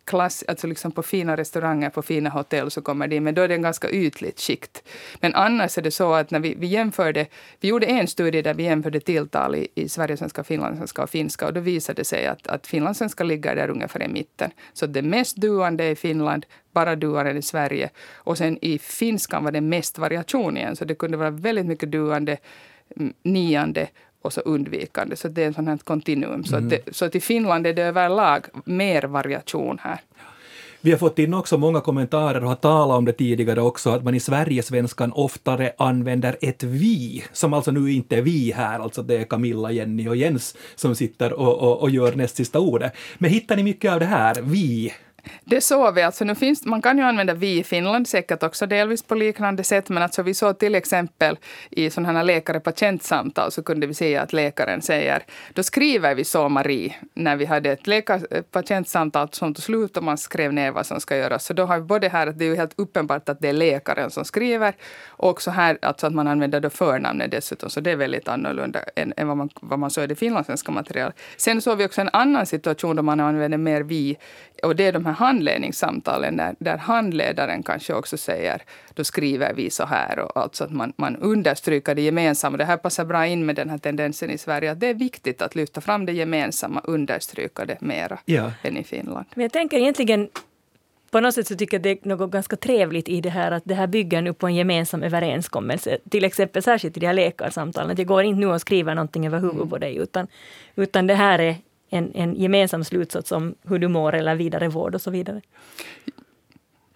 klass, 0.04 0.44
alltså 0.48 0.66
liksom 0.66 0.92
på 0.92 1.02
fina 1.02 1.36
restauranger, 1.36 1.90
på 1.90 2.02
fina 2.02 2.30
hotell 2.30 2.70
så 2.70 2.82
kommer 2.82 3.08
de 3.08 3.20
men 3.20 3.34
då 3.34 3.42
är 3.42 3.48
det 3.48 3.54
en 3.54 3.62
ganska 3.62 3.90
ytligt 3.90 4.40
skikt. 4.40 4.82
Men 5.20 5.34
annars 5.34 5.78
är 5.78 5.82
det 5.82 5.90
så 5.90 6.12
att 6.12 6.30
när 6.30 6.40
vi, 6.40 6.54
vi 6.54 6.66
jämförde, 6.66 7.26
vi 7.60 7.68
gjorde 7.68 7.86
en 7.86 8.08
studie 8.08 8.42
där 8.42 8.54
vi 8.54 8.62
jämförde 8.62 9.00
tilltal 9.00 9.54
i, 9.54 9.68
i 9.74 9.88
Sverigesvenska, 9.88 10.44
finlandssvenska 10.44 11.02
och 11.02 11.10
finska 11.10 11.46
och 11.46 11.52
då 11.52 11.60
visade 11.60 12.00
det 12.00 12.04
sig 12.04 12.26
att, 12.26 12.46
att 12.46 12.66
finlandssvenska 12.66 13.24
ligger 13.24 13.56
där 13.56 13.70
ungefär 13.70 14.02
i 14.02 14.08
mitten. 14.08 14.50
Så 14.72 14.86
det 14.86 15.02
mest 15.02 15.36
duande 15.36 15.88
i 15.88 15.96
Finland, 15.96 16.46
bara 16.72 16.96
duaren 16.96 17.36
i 17.36 17.42
Sverige. 17.42 17.90
Och 18.14 18.38
sen 18.38 18.58
i 18.62 18.78
finskan 18.78 19.44
var 19.44 19.52
det 19.52 19.60
mest 19.60 19.98
variation 19.98 20.56
igen, 20.56 20.76
så 20.76 20.84
det 20.84 20.94
kunde 20.94 21.16
vara 21.16 21.30
väldigt 21.30 21.66
mycket 21.66 21.90
duande, 21.92 22.38
mm, 22.96 23.12
niande 23.22 23.88
och 24.22 24.32
så 24.32 24.40
undvikande. 24.40 25.16
Så 25.16 25.28
det 25.28 25.44
är 25.44 25.48
ett 25.48 25.54
sånt 25.54 25.68
här 25.68 25.76
kontinuum. 25.76 26.44
Så, 26.44 26.56
mm. 26.56 26.68
det, 26.68 26.94
så 26.94 27.08
till 27.08 27.22
Finland 27.22 27.66
är 27.66 27.72
det 27.72 27.82
överlag 27.82 28.46
mer 28.64 29.02
variation 29.02 29.78
här. 29.80 30.00
Vi 30.84 30.90
har 30.90 30.98
fått 30.98 31.18
in 31.18 31.34
också 31.34 31.58
många 31.58 31.80
kommentarer 31.80 32.42
och 32.42 32.48
har 32.48 32.56
talat 32.56 32.98
om 32.98 33.04
det 33.04 33.12
tidigare 33.12 33.60
också, 33.60 33.90
att 33.90 34.04
man 34.04 34.14
i 34.14 34.20
Sverigesvenskan 34.20 35.12
oftare 35.12 35.72
använder 35.78 36.36
ett 36.40 36.62
vi, 36.62 37.24
som 37.32 37.52
alltså 37.52 37.70
nu 37.70 37.92
inte 37.92 38.16
är 38.16 38.22
vi 38.22 38.52
här, 38.56 38.80
alltså 38.80 39.02
det 39.02 39.16
är 39.16 39.24
Camilla, 39.24 39.70
Jenny 39.70 40.08
och 40.08 40.16
Jens 40.16 40.56
som 40.74 40.94
sitter 40.94 41.32
och, 41.32 41.58
och, 41.58 41.82
och 41.82 41.90
gör 41.90 42.12
näst 42.14 42.36
sista 42.36 42.58
ordet. 42.58 42.92
Men 43.18 43.30
hittar 43.30 43.56
ni 43.56 43.62
mycket 43.62 43.92
av 43.92 44.00
det 44.00 44.06
här, 44.06 44.42
vi? 44.42 44.92
Det 45.44 45.60
såg 45.60 45.94
vi. 45.94 46.02
Alltså 46.02 46.24
nu 46.24 46.34
finns, 46.34 46.64
man 46.64 46.82
kan 46.82 46.98
ju 46.98 47.04
använda 47.04 47.34
vi 47.34 47.58
i 47.58 47.64
Finland 47.64 48.08
säkert 48.08 48.42
också 48.42 48.66
delvis 48.66 49.02
på 49.02 49.14
liknande 49.14 49.64
sätt. 49.64 49.88
Men 49.88 50.02
alltså 50.02 50.22
vi 50.22 50.34
såg 50.34 50.58
till 50.58 50.74
exempel 50.74 51.38
i 51.70 51.90
sådana 51.90 52.18
här 52.18 52.24
läkare-patientsamtal 52.24 53.50
så 53.50 53.62
kunde 53.62 53.86
vi 53.86 53.94
se 53.94 54.16
att 54.16 54.32
läkaren 54.32 54.82
säger, 54.82 55.22
då 55.52 55.62
skriver 55.62 56.14
vi 56.14 56.24
så 56.24 56.48
Marie, 56.48 56.94
när 57.14 57.36
vi 57.36 57.44
hade 57.44 57.70
ett 57.70 57.86
läkare-patientsamtal 57.86 59.28
som 59.32 59.54
tog 59.54 59.62
slut 59.62 59.96
och 59.96 60.02
man 60.02 60.18
skrev 60.18 60.52
ner 60.52 60.70
vad 60.70 60.86
som 60.86 61.00
ska 61.00 61.16
göras. 61.16 61.44
Så 61.44 61.52
då 61.52 61.64
har 61.64 61.78
vi 61.78 61.84
både 61.84 62.08
här 62.08 62.26
att 62.26 62.38
det 62.38 62.44
är 62.44 62.48
ju 62.48 62.56
helt 62.56 62.74
uppenbart 62.76 63.28
att 63.28 63.40
det 63.40 63.48
är 63.48 63.52
läkaren 63.52 64.10
som 64.10 64.24
skriver 64.24 64.74
och 65.06 65.30
också 65.30 65.50
här 65.50 65.78
alltså 65.82 66.06
att 66.06 66.14
man 66.14 66.26
använder 66.26 66.60
då 66.60 66.70
förnamnet 66.70 67.30
dessutom. 67.30 67.70
Så 67.70 67.80
det 67.80 67.90
är 67.90 67.96
väldigt 67.96 68.28
annorlunda 68.28 68.80
än, 68.96 69.12
än 69.16 69.28
vad, 69.28 69.36
man, 69.36 69.50
vad 69.60 69.78
man 69.78 69.90
såg 69.90 70.04
i 70.04 70.06
det 70.06 70.14
finlandssvenska 70.14 70.72
materialet. 70.72 71.16
Sen 71.36 71.62
såg 71.62 71.78
vi 71.78 71.86
också 71.86 72.00
en 72.00 72.10
annan 72.12 72.46
situation 72.46 72.96
då 72.96 73.02
man 73.02 73.20
använder 73.20 73.58
mer 73.58 73.80
vi 73.80 74.16
och 74.62 74.76
det 74.76 74.84
är 74.84 74.92
de 74.92 75.06
här 75.06 75.11
handledningssamtalen 75.12 76.36
där, 76.36 76.54
där 76.58 76.76
handledaren 76.76 77.62
kanske 77.62 77.94
också 77.94 78.16
säger 78.16 78.62
då 78.94 79.04
skriver 79.04 79.54
vi 79.54 79.70
så 79.70 79.84
här. 79.84 80.18
Och 80.18 80.36
alltså 80.36 80.64
att 80.64 80.70
man, 80.70 80.92
man 80.96 81.16
understryker 81.16 81.94
det 81.94 82.02
gemensamma. 82.02 82.56
Det 82.56 82.64
här 82.64 82.76
passar 82.76 83.04
bra 83.04 83.26
in 83.26 83.46
med 83.46 83.56
den 83.56 83.70
här 83.70 83.78
tendensen 83.78 84.30
i 84.30 84.38
Sverige. 84.38 84.72
att 84.72 84.80
Det 84.80 84.86
är 84.86 84.94
viktigt 84.94 85.42
att 85.42 85.54
lyfta 85.54 85.80
fram 85.80 86.06
det 86.06 86.12
gemensamma, 86.12 86.80
understryka 86.84 87.64
det 87.64 87.80
mera 87.80 88.18
ja. 88.24 88.50
än 88.62 88.76
i 88.76 88.84
Finland. 88.84 89.26
Men 89.34 89.42
jag 89.42 89.52
tänker 89.52 89.76
egentligen 89.76 90.28
på 91.12 91.20
något 91.20 91.34
sätt 91.34 91.46
så 91.46 91.56
tycker 91.56 91.76
jag 91.76 91.82
det 91.82 91.90
är 91.90 92.08
något 92.08 92.30
ganska 92.30 92.56
trevligt 92.56 93.08
i 93.08 93.20
det 93.20 93.30
här 93.30 93.52
att 93.52 93.62
det 93.66 93.74
här 93.74 93.86
bygger 93.86 94.22
nu 94.22 94.32
på 94.32 94.46
en 94.46 94.54
gemensam 94.54 95.02
överenskommelse. 95.02 95.98
Till 96.10 96.24
exempel 96.24 96.62
särskilt 96.62 96.96
i 96.96 97.00
de 97.00 97.06
här 97.06 97.14
läkarsamtalen. 97.14 97.90
Att 97.90 97.98
jag 97.98 98.06
går 98.06 98.22
inte 98.22 98.40
nu 98.40 98.46
och 98.46 98.60
skriver 98.60 98.94
någonting 98.94 99.26
över 99.26 99.40
huvudet 99.40 99.70
på 99.70 99.78
dig 99.78 99.96
utan, 99.96 100.26
utan 100.76 101.06
det 101.06 101.14
här 101.14 101.38
är 101.38 101.56
en, 101.92 102.14
en 102.14 102.34
gemensam 102.34 102.84
slutsats 102.84 103.32
om 103.32 103.54
hur 103.68 103.78
du 103.78 103.88
mår 103.88 104.14
eller 104.14 104.34
vidare 104.34 104.68
vård 104.68 104.94
och 104.94 105.00
så 105.00 105.10
vidare. 105.10 105.40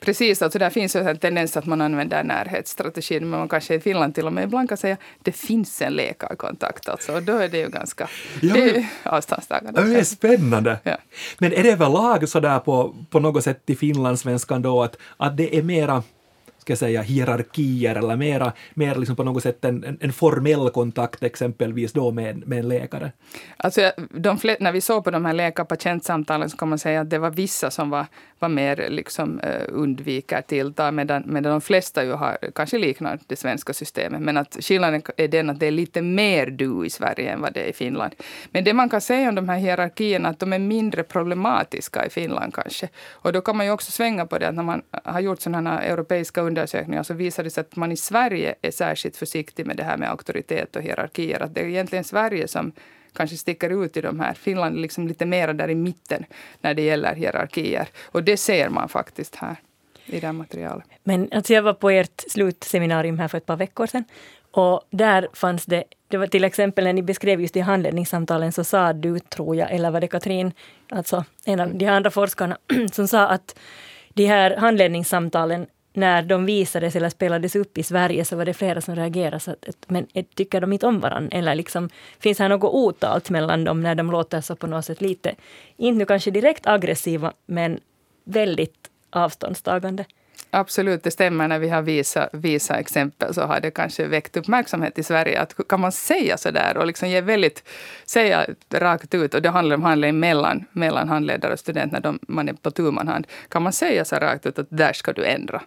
Precis, 0.00 0.42
alltså 0.42 0.58
där 0.58 0.70
finns 0.70 0.96
en 0.96 1.18
tendens 1.18 1.56
att 1.56 1.66
man 1.66 1.80
använder 1.80 2.24
närhetsstrategin. 2.24 3.30
Men 3.30 3.38
man 3.38 3.48
kanske 3.48 3.74
i 3.74 3.80
Finland 3.80 4.14
till 4.14 4.26
och 4.26 4.32
med 4.32 4.44
ibland 4.44 4.68
kan 4.68 4.78
säga 4.78 4.94
att 4.94 5.00
det 5.22 5.32
finns 5.32 5.82
en 5.82 5.92
läkarkontakt. 5.92 6.88
Alltså, 6.88 7.12
och 7.12 7.22
då 7.22 7.32
är 7.36 7.48
det 7.48 7.58
ju 7.58 7.68
ganska 7.68 8.08
ja, 8.42 8.54
det 8.54 8.86
avståndstagande. 9.02 9.82
Det 9.82 9.98
är 9.98 10.04
spännande. 10.04 10.78
Ja. 10.82 10.96
Men 11.38 11.52
är 11.52 11.62
det 11.62 11.72
överlag 11.72 12.28
så 12.28 12.40
där 12.40 12.58
på, 12.58 12.94
på 13.10 13.20
något 13.20 13.44
sätt 13.44 13.62
i 13.66 13.76
finlandssvenskan 13.76 14.62
då 14.62 14.82
att, 14.82 14.96
att 15.16 15.36
det 15.36 15.56
är 15.56 15.62
mera 15.62 16.02
ska 16.66 16.70
jag 16.70 16.78
säga, 16.78 17.02
hierarkier 17.02 17.94
eller 17.94 18.16
mera, 18.16 18.52
mera 18.74 18.98
liksom 18.98 19.16
på 19.16 19.24
något 19.24 19.42
sätt 19.42 19.64
en, 19.64 19.98
en, 20.00 20.12
formell 20.12 20.70
kontakt 20.70 21.22
exempelvis 21.22 21.92
då 21.92 22.10
med, 22.10 22.48
med 22.48 22.58
en 22.58 22.68
läkare? 22.68 23.12
Alltså, 23.56 23.92
de 24.10 24.38
när 24.60 24.72
vi 24.72 24.80
såg 24.80 25.04
på 25.04 25.10
de 25.10 25.24
här 25.24 25.32
läkar-patientsamtalen 25.32 26.50
så 26.50 26.56
kan 26.56 26.68
man 26.68 26.78
säga 26.78 27.00
att 27.00 27.10
det 27.10 27.18
var 27.18 27.30
vissa 27.30 27.70
som 27.70 27.90
var, 27.90 28.06
var 28.38 28.48
mer 28.48 28.86
liksom, 28.88 29.40
eh, 29.40 29.62
undviker 29.68 30.42
tilltal 30.42 30.94
medan, 30.94 31.22
medan 31.26 31.52
de 31.52 31.60
flesta 31.60 32.04
ju 32.04 32.12
har 32.12 32.38
kanske 32.54 32.78
liknar 32.78 33.18
det 33.26 33.36
svenska 33.36 33.72
systemet. 33.72 34.20
Men 34.20 34.36
att 34.36 34.56
skillnaden 34.60 35.02
är 35.16 35.28
den 35.28 35.50
att 35.50 35.60
det 35.60 35.66
är 35.66 35.70
lite 35.70 36.02
mer 36.02 36.46
du 36.46 36.86
i 36.86 36.90
Sverige 36.90 37.32
än 37.32 37.40
vad 37.40 37.52
det 37.52 37.60
är 37.60 37.68
i 37.68 37.72
Finland. 37.72 38.14
Men 38.50 38.64
det 38.64 38.74
man 38.74 38.88
kan 38.88 39.00
säga 39.00 39.28
om 39.28 39.34
de 39.34 39.48
här 39.48 39.58
hierarkierna 39.58 40.28
att 40.28 40.38
de 40.38 40.52
är 40.52 40.58
mindre 40.58 41.02
problematiska 41.02 42.06
i 42.06 42.10
Finland 42.10 42.54
kanske. 42.54 42.88
Och 43.12 43.32
då 43.32 43.40
kan 43.40 43.56
man 43.56 43.66
ju 43.66 43.72
också 43.72 43.92
svänga 43.92 44.26
på 44.26 44.38
det 44.38 44.48
att 44.48 44.54
när 44.54 44.62
man 44.62 44.82
har 45.04 45.20
gjort 45.20 45.40
sådana 45.40 45.82
europeiska 45.82 46.42
undersökningar 46.56 47.02
så 47.02 47.14
visar 47.14 47.44
det 47.44 47.50
sig 47.50 47.60
att 47.60 47.76
man 47.76 47.92
i 47.92 47.96
Sverige 47.96 48.54
är 48.62 48.70
särskilt 48.70 49.16
försiktig 49.16 49.66
med 49.66 49.76
det 49.76 49.84
här 49.84 49.96
med 49.96 50.10
auktoritet 50.10 50.76
och 50.76 50.82
hierarkier. 50.82 51.42
Att 51.42 51.54
det 51.54 51.60
är 51.60 51.64
egentligen 51.64 52.04
Sverige 52.04 52.48
som 52.48 52.72
kanske 53.12 53.36
sticker 53.36 53.84
ut 53.84 53.96
i 53.96 54.00
de 54.00 54.20
här. 54.20 54.34
Finland 54.34 54.76
är 54.76 54.80
liksom 54.80 55.08
lite 55.08 55.26
mer 55.26 55.52
där 55.52 55.70
i 55.70 55.74
mitten 55.74 56.24
när 56.60 56.74
det 56.74 56.82
gäller 56.82 57.14
hierarkier. 57.14 57.88
Och 58.04 58.22
det 58.22 58.36
ser 58.36 58.68
man 58.68 58.88
faktiskt 58.88 59.34
här 59.34 59.56
i 60.06 60.20
det 60.20 60.26
här 60.26 60.32
materialet. 60.32 60.86
Men 61.04 61.28
alltså 61.32 61.52
jag 61.52 61.62
var 61.62 61.74
på 61.74 61.90
ert 61.90 62.24
slutseminarium 62.28 63.18
här 63.18 63.28
för 63.28 63.38
ett 63.38 63.46
par 63.46 63.56
veckor 63.56 63.86
sedan. 63.86 64.04
Och 64.50 64.80
där 64.90 65.28
fanns 65.32 65.64
det, 65.66 65.84
det 66.08 66.16
var 66.16 66.26
till 66.26 66.44
exempel 66.44 66.84
när 66.84 66.92
ni 66.92 67.02
beskrev 67.02 67.40
just 67.40 67.56
i 67.56 67.60
handledningssamtalen 67.60 68.52
så 68.52 68.64
sa 68.64 68.92
du, 68.92 69.18
tror 69.18 69.56
jag, 69.56 69.70
eller 69.70 69.90
var 69.90 70.00
det 70.00 70.08
Katrin, 70.08 70.52
alltså 70.88 71.24
en 71.44 71.60
av 71.60 71.74
de 71.74 71.86
andra 71.86 72.10
forskarna, 72.10 72.58
som 72.92 73.08
sa 73.08 73.28
att 73.28 73.58
de 74.14 74.26
här 74.26 74.56
handledningssamtalen 74.56 75.66
när 75.96 76.22
de 76.22 76.46
visades 76.46 76.96
eller 76.96 77.08
spelades 77.08 77.56
upp 77.56 77.78
i 77.78 77.82
Sverige 77.82 78.24
så 78.24 78.36
var 78.36 78.44
det 78.44 78.54
flera 78.54 78.80
som 78.80 78.96
reagerade 78.96 79.40
så 79.40 79.50
att, 79.50 79.76
men 79.86 80.06
eh, 80.14 80.24
tycker 80.34 80.60
de 80.60 80.72
inte 80.72 80.86
om 80.86 81.00
varandra? 81.00 81.38
Eller 81.38 81.54
liksom, 81.54 81.90
finns 82.18 82.38
här 82.38 82.48
något 82.48 82.74
otalt 82.74 83.30
mellan 83.30 83.64
dem 83.64 83.80
när 83.80 83.94
de 83.94 84.10
låter 84.10 84.40
så 84.40 84.56
på 84.56 84.66
något 84.66 84.84
sätt 84.84 85.00
lite, 85.00 85.34
inte 85.76 85.98
nu 85.98 86.04
kanske 86.04 86.30
direkt 86.30 86.66
aggressiva, 86.66 87.32
men 87.46 87.80
väldigt 88.24 88.90
avståndstagande? 89.10 90.04
Absolut, 90.50 91.02
det 91.02 91.10
stämmer. 91.10 91.48
När 91.48 91.58
vi 91.58 91.68
har 91.68 91.82
visat, 91.82 92.28
visa 92.32 92.78
exempel 92.78 93.34
så 93.34 93.40
har 93.40 93.60
det 93.60 93.70
kanske 93.70 94.06
väckt 94.06 94.36
uppmärksamhet 94.36 94.98
i 94.98 95.02
Sverige. 95.02 95.40
Att 95.40 95.68
kan 95.68 95.80
man 95.80 95.92
säga 95.92 96.36
så 96.36 96.50
där 96.50 96.76
och 96.76 96.86
liksom 96.86 97.08
ge 97.08 97.20
väldigt, 97.20 97.68
säga 98.04 98.46
rakt 98.70 99.14
ut, 99.14 99.34
och 99.34 99.42
det 99.42 99.50
handlar 99.50 99.76
om 99.76 99.82
handledning 99.82 100.20
mellan, 100.20 100.64
mellan 100.72 101.08
handledare 101.08 101.52
och 101.52 101.58
student 101.58 101.92
när 101.92 102.00
de, 102.00 102.18
man 102.28 102.48
är 102.48 102.52
på 102.52 102.70
tu 102.70 102.90
hand. 102.90 103.26
Kan 103.48 103.62
man 103.62 103.72
säga 103.72 104.04
så 104.04 104.16
rakt 104.16 104.46
ut 104.46 104.58
att 104.58 104.66
där 104.70 104.92
ska 104.92 105.12
du 105.12 105.24
ändra? 105.24 105.62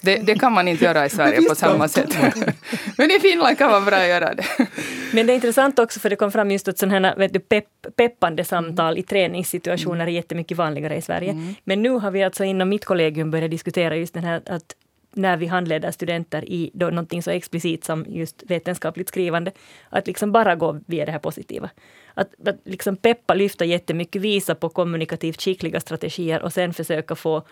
Det, 0.00 0.16
det, 0.16 0.34
kan 0.34 0.52
man 0.52 0.68
inte 0.68 0.84
göra 0.84 1.06
i 1.06 1.10
Sverige 1.10 1.42
på 1.48 1.54
samma 1.64 1.88
sätt. 1.88 2.16
Men 2.96 3.10
i 3.10 3.20
Finland 3.20 3.58
kan 3.58 3.70
man 3.70 3.84
bra 3.84 4.06
göra 4.06 4.34
det. 4.34 4.44
Men 5.12 5.26
det 5.26 5.32
är 5.32 5.34
intressant 5.34 5.78
också 5.78 6.00
för 6.00 6.10
det 6.10 6.16
kom 6.16 6.32
fram 6.32 6.50
just 6.50 6.68
att 6.68 6.78
sådana 6.78 7.08
här 7.08 7.16
vet 7.16 7.32
du, 7.32 7.40
pepp, 7.40 7.68
peppande 7.96 8.44
samtal 8.44 8.86
mm. 8.86 8.98
i 8.98 9.02
träningssituationer 9.02 9.94
mm. 9.94 10.08
är 10.08 10.12
jättemycket 10.12 10.58
vanligare 10.58 10.96
i 10.96 11.02
Sverige. 11.02 11.30
Mm. 11.30 11.54
Men 11.64 11.82
nu 11.82 11.90
har 11.90 12.10
vi 12.10 12.22
alltså 12.22 12.44
inom 12.44 12.68
mitt 12.68 12.84
kollegium 12.84 13.30
börjat 13.30 13.50
diskutera 13.50 13.96
just 13.96 14.14
den 14.14 14.24
här 14.24 14.42
att 14.46 14.74
när 15.16 15.36
vi 15.36 15.46
handleder 15.46 15.90
studenter 15.90 16.44
i 16.44 16.70
då 16.74 16.86
någonting 16.86 17.22
så 17.22 17.30
explicit 17.30 17.84
som 17.84 18.04
just 18.08 18.42
vetenskapligt 18.46 19.08
skrivande, 19.08 19.52
att 19.90 20.06
liksom 20.06 20.32
bara 20.32 20.54
gå 20.54 20.80
via 20.86 21.04
det 21.04 21.12
här 21.12 21.18
positiva. 21.18 21.70
Att, 22.14 22.48
att 22.48 22.56
liksom 22.64 22.96
peppa, 22.96 23.34
lyfta 23.34 23.64
jättemycket, 23.64 24.22
visa 24.22 24.54
på 24.54 24.68
kommunikativt 24.68 25.42
skickliga 25.42 25.80
strategier 25.80 26.42
och 26.42 26.52
sen 26.52 26.74
försöka 26.74 27.14
få 27.14 27.42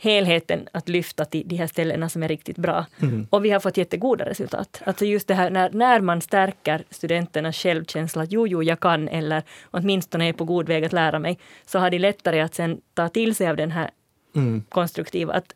helheten 0.00 0.68
att 0.72 0.88
lyfta 0.88 1.24
till 1.24 1.48
de 1.48 1.56
här 1.56 1.66
ställena 1.66 2.08
som 2.08 2.22
är 2.22 2.28
riktigt 2.28 2.56
bra. 2.56 2.86
Mm. 3.02 3.26
Och 3.30 3.44
vi 3.44 3.50
har 3.50 3.60
fått 3.60 3.76
jättegoda 3.76 4.24
resultat. 4.24 4.82
Alltså 4.84 5.04
just 5.04 5.28
det 5.28 5.34
här 5.34 5.50
när, 5.50 5.70
när 5.70 6.00
man 6.00 6.20
stärker 6.20 6.84
studenternas 6.90 7.56
självkänsla 7.56 8.22
att 8.22 8.32
jo, 8.32 8.46
jo, 8.46 8.62
jag 8.62 8.80
kan 8.80 9.08
eller 9.08 9.42
åtminstone 9.70 10.28
är 10.28 10.32
på 10.32 10.44
god 10.44 10.68
väg 10.68 10.84
att 10.84 10.92
lära 10.92 11.18
mig, 11.18 11.38
så 11.66 11.78
har 11.78 11.90
de 11.90 11.98
lättare 11.98 12.40
att 12.40 12.54
sen 12.54 12.80
ta 12.94 13.08
till 13.08 13.34
sig 13.34 13.48
av 13.48 13.56
den 13.56 13.70
här 13.70 13.90
mm. 14.34 14.64
konstruktiva. 14.68 15.32
Att 15.32 15.54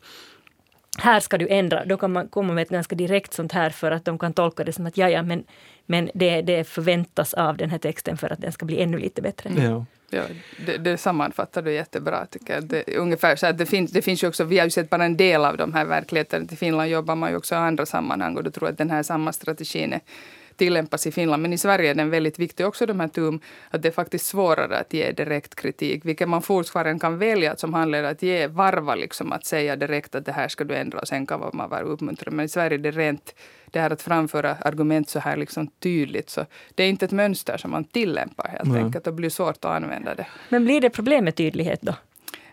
här 0.97 1.19
ska 1.19 1.37
du 1.37 1.47
ändra. 1.47 1.85
Då 1.85 1.97
kan 1.97 2.11
man 2.11 2.27
komma 2.27 2.53
med 2.53 2.61
ett 2.61 2.69
ganska 2.69 2.95
direkt 2.95 3.33
sånt 3.33 3.51
här 3.51 3.69
för 3.69 3.91
att 3.91 4.05
de 4.05 4.19
kan 4.19 4.33
tolka 4.33 4.63
det 4.63 4.73
som 4.73 4.85
att 4.85 4.97
ja, 4.97 5.09
ja, 5.09 5.23
men, 5.23 5.43
men 5.85 6.11
det, 6.13 6.41
det 6.41 6.63
förväntas 6.63 7.33
av 7.33 7.57
den 7.57 7.69
här 7.69 7.77
texten 7.77 8.17
för 8.17 8.33
att 8.33 8.41
den 8.41 8.51
ska 8.51 8.65
bli 8.65 8.81
ännu 8.81 8.97
lite 8.97 9.21
bättre. 9.21 9.51
Ja. 9.57 9.85
Ja, 10.15 10.23
det, 10.65 10.77
det 10.77 10.97
sammanfattar 10.97 11.61
du 11.61 11.73
jättebra. 11.73 12.25
Tycker 12.25 12.53
jag. 12.53 12.63
Det, 12.63 12.97
ungefär 12.97 13.35
så 13.35 13.47
att 13.47 13.57
det, 13.57 13.65
finns, 13.65 13.91
det 13.91 14.01
finns 14.01 14.23
ju 14.23 14.27
också, 14.27 14.43
vi 14.43 14.57
har 14.57 14.65
ju 14.65 14.71
sett 14.71 14.89
bara 14.89 15.05
en 15.05 15.17
del 15.17 15.45
av 15.45 15.57
de 15.57 15.73
här 15.73 15.85
verkligheterna. 15.85 16.45
I 16.51 16.55
Finland 16.55 16.89
jobbar 16.89 17.15
man 17.15 17.29
ju 17.29 17.37
också 17.37 17.55
i 17.55 17.57
andra 17.57 17.85
sammanhang 17.85 18.37
och 18.37 18.43
då 18.43 18.51
tror 18.51 18.67
jag 18.67 18.71
att 18.71 18.77
den 18.77 18.89
här 18.89 19.03
samma 19.03 19.33
strategin 19.33 19.93
är 19.93 20.01
tillämpas 20.57 21.07
i 21.07 21.11
Finland. 21.11 21.41
Men 21.41 21.53
i 21.53 21.57
Sverige 21.57 21.89
är 21.89 21.95
den 21.95 22.09
väldigt 22.09 22.39
viktig 22.39 22.65
också, 22.65 22.85
de 22.85 22.99
här 22.99 23.07
TUM, 23.07 23.39
att 23.69 23.81
det 23.81 23.87
är 23.87 23.91
faktiskt 23.91 24.25
svårare 24.25 24.77
att 24.77 24.93
ge 24.93 25.11
direkt 25.11 25.55
kritik, 25.55 26.05
vilket 26.05 26.29
man 26.29 26.41
fortfarande 26.41 26.99
kan 26.99 27.17
välja 27.17 27.51
att 27.51 27.59
som 27.59 27.73
handledare 27.73 28.09
att 28.09 28.21
ge 28.21 28.47
varva, 28.47 28.95
liksom 28.95 29.31
att 29.31 29.45
säga 29.45 29.75
direkt 29.75 30.15
att 30.15 30.25
det 30.25 30.31
här 30.31 30.47
ska 30.47 30.63
du 30.63 30.75
ändra 30.75 30.99
och 30.99 31.07
sen 31.07 31.25
kan 31.25 31.39
man 31.53 31.69
vara 31.69 31.81
uppmuntrad. 31.81 32.33
Men 32.33 32.45
i 32.45 32.49
Sverige 32.49 32.77
är 32.77 32.79
det 32.79 32.91
rent 32.91 33.35
det 33.65 33.79
här 33.79 33.91
att 33.91 34.01
framföra 34.01 34.55
argument 34.55 35.09
så 35.09 35.19
här 35.19 35.37
liksom 35.37 35.67
tydligt. 35.67 36.29
Så 36.29 36.45
det 36.75 36.83
är 36.83 36.89
inte 36.89 37.05
ett 37.05 37.11
mönster 37.11 37.57
som 37.57 37.71
man 37.71 37.83
tillämpar 37.83 38.47
helt 38.47 38.63
mm. 38.63 38.85
enkelt 38.85 39.07
och 39.07 39.13
blir 39.13 39.29
svårt 39.29 39.65
att 39.65 39.65
använda 39.65 40.15
det. 40.15 40.27
Men 40.49 40.65
blir 40.65 40.81
det 40.81 40.89
problem 40.89 41.23
med 41.23 41.35
tydlighet 41.35 41.81
då? 41.81 41.93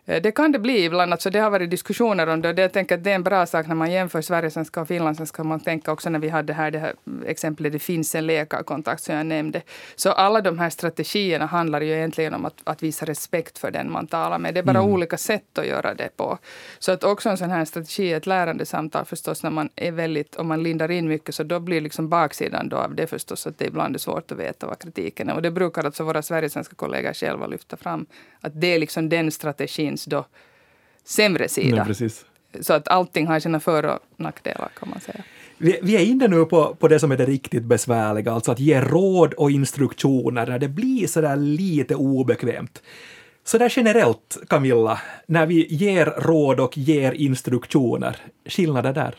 Eh, 0.07 0.23
det 0.23 0.33
kan 0.33 0.53
det 0.53 0.59
bli 0.59 0.85
ibland. 0.85 1.13
Alltså 1.13 1.31
det 1.31 1.39
har 1.39 1.51
varit 1.51 1.71
diskussioner 1.71 2.27
om 2.27 2.43
det. 2.43 2.53
Det, 2.53 2.63
jag 2.63 2.73
tänker 2.73 2.95
att 2.95 3.05
det 3.05 3.11
är 3.11 3.15
en 3.15 3.23
bra 3.23 3.47
sak 3.47 3.67
när 3.67 3.75
man 3.75 3.91
jämför 3.91 4.21
Sverigesvenska 4.21 4.81
och 4.81 4.89
finlandssvenska. 4.89 5.45
Man 5.45 5.61
tänker 5.61 5.93
också 5.93 6.11
när 6.11 6.19
vi 6.19 6.29
hade 6.29 6.53
här 6.53 6.71
det 6.71 6.79
här 6.79 6.95
exemplet, 7.27 7.73
det 7.73 7.79
finns 7.79 8.15
en 8.15 8.27
läkarkontakt 8.27 9.03
som 9.03 9.15
jag 9.15 9.27
nämnde. 9.27 9.63
Så 9.97 10.11
alla 10.11 10.41
de 10.41 10.59
här 10.59 10.71
strategierna 10.71 11.47
handlar 11.47 11.81
ju 11.81 11.93
egentligen 11.93 12.35
om 12.35 12.45
att, 12.45 12.55
att 12.65 12.83
visa 12.83 13.07
respekt 13.07 13.59
för 13.59 13.71
den 13.71 13.93
man 13.93 14.07
talar 14.07 14.39
med. 14.39 14.55
Det 14.55 14.61
är 14.61 14.65
bara 14.65 14.79
mm. 14.79 14.91
olika 14.91 15.17
sätt 15.17 15.59
att 15.59 15.67
göra 15.67 15.95
det 15.95 16.17
på. 16.17 16.39
Så 16.79 16.93
att 16.93 17.05
också 17.05 17.29
en 17.29 17.37
sån 17.37 17.51
här 17.51 17.65
strategi, 17.65 18.13
ett 18.13 18.27
lärandesamtal 18.27 19.05
förstås, 19.05 19.43
när 19.43 19.51
man 19.51 19.69
är 19.77 19.93
väldigt, 19.93 20.37
om 20.37 20.49
man 20.49 20.63
lindar 20.63 20.91
in 20.91 21.09
mycket, 21.09 21.35
så 21.35 21.43
då 21.43 21.61
blir 21.61 21.81
liksom 21.81 22.09
baksidan 22.09 22.69
då 22.69 22.77
av 22.77 22.95
det 22.95 23.07
förstås 23.07 23.47
att 23.47 23.59
det 23.59 23.67
ibland 23.67 23.95
är 23.95 23.99
svårt 23.99 24.33
att 24.33 24.39
veta 24.39 24.67
vad 24.67 24.79
kritiken 24.79 25.29
är. 25.29 25.35
Och 25.35 25.43
det 25.43 25.51
brukar 25.51 25.85
alltså 25.85 26.05
våra 26.05 26.23
sverigesvenska 26.23 26.75
kollegor 26.75 27.13
själva 27.13 27.47
lyfta 27.47 27.77
fram. 27.77 28.07
Att 28.41 28.61
det 28.61 28.67
är 28.67 28.79
liksom 28.79 29.09
den 29.09 29.31
strategins 29.99 30.05
då 30.05 30.27
sämre 31.05 31.49
sida. 31.49 31.87
Nej, 32.01 32.11
så 32.61 32.73
att 32.73 32.89
allting 32.89 33.27
har 33.27 33.41
sina 33.41 33.61
för 33.61 33.85
och 33.85 33.99
nackdelar 34.17 34.71
kan 34.79 34.89
man 34.91 35.01
säga. 35.01 35.25
Vi, 35.59 35.79
vi, 35.83 35.97
är 35.97 36.05
inne 36.05 36.29
nu 36.29 36.45
på, 36.45 36.75
på 36.75 36.89
det 36.89 37.01
som 37.01 37.13
är 37.13 37.17
det 37.17 37.27
riktigt 37.27 37.65
besvärliga, 37.65 38.33
alltså 38.33 38.53
att 38.53 38.61
ge 38.61 38.81
råd 38.81 39.35
och 39.35 39.51
instruktioner 39.51 40.47
när 40.47 40.59
det 40.59 40.69
blir 40.69 41.07
så 41.07 41.21
där 41.21 41.37
lite 41.37 41.95
obekvämt. 41.95 42.83
Så 43.45 43.59
där 43.59 43.73
generellt, 43.77 44.39
Camilla, 44.49 45.01
när 45.27 45.47
vi 45.47 45.67
ger 45.67 46.07
råd 46.07 46.61
och 46.61 46.79
ger 46.79 47.13
instruktioner, 47.13 48.17
skillnader 48.47 48.93
där? 48.93 49.15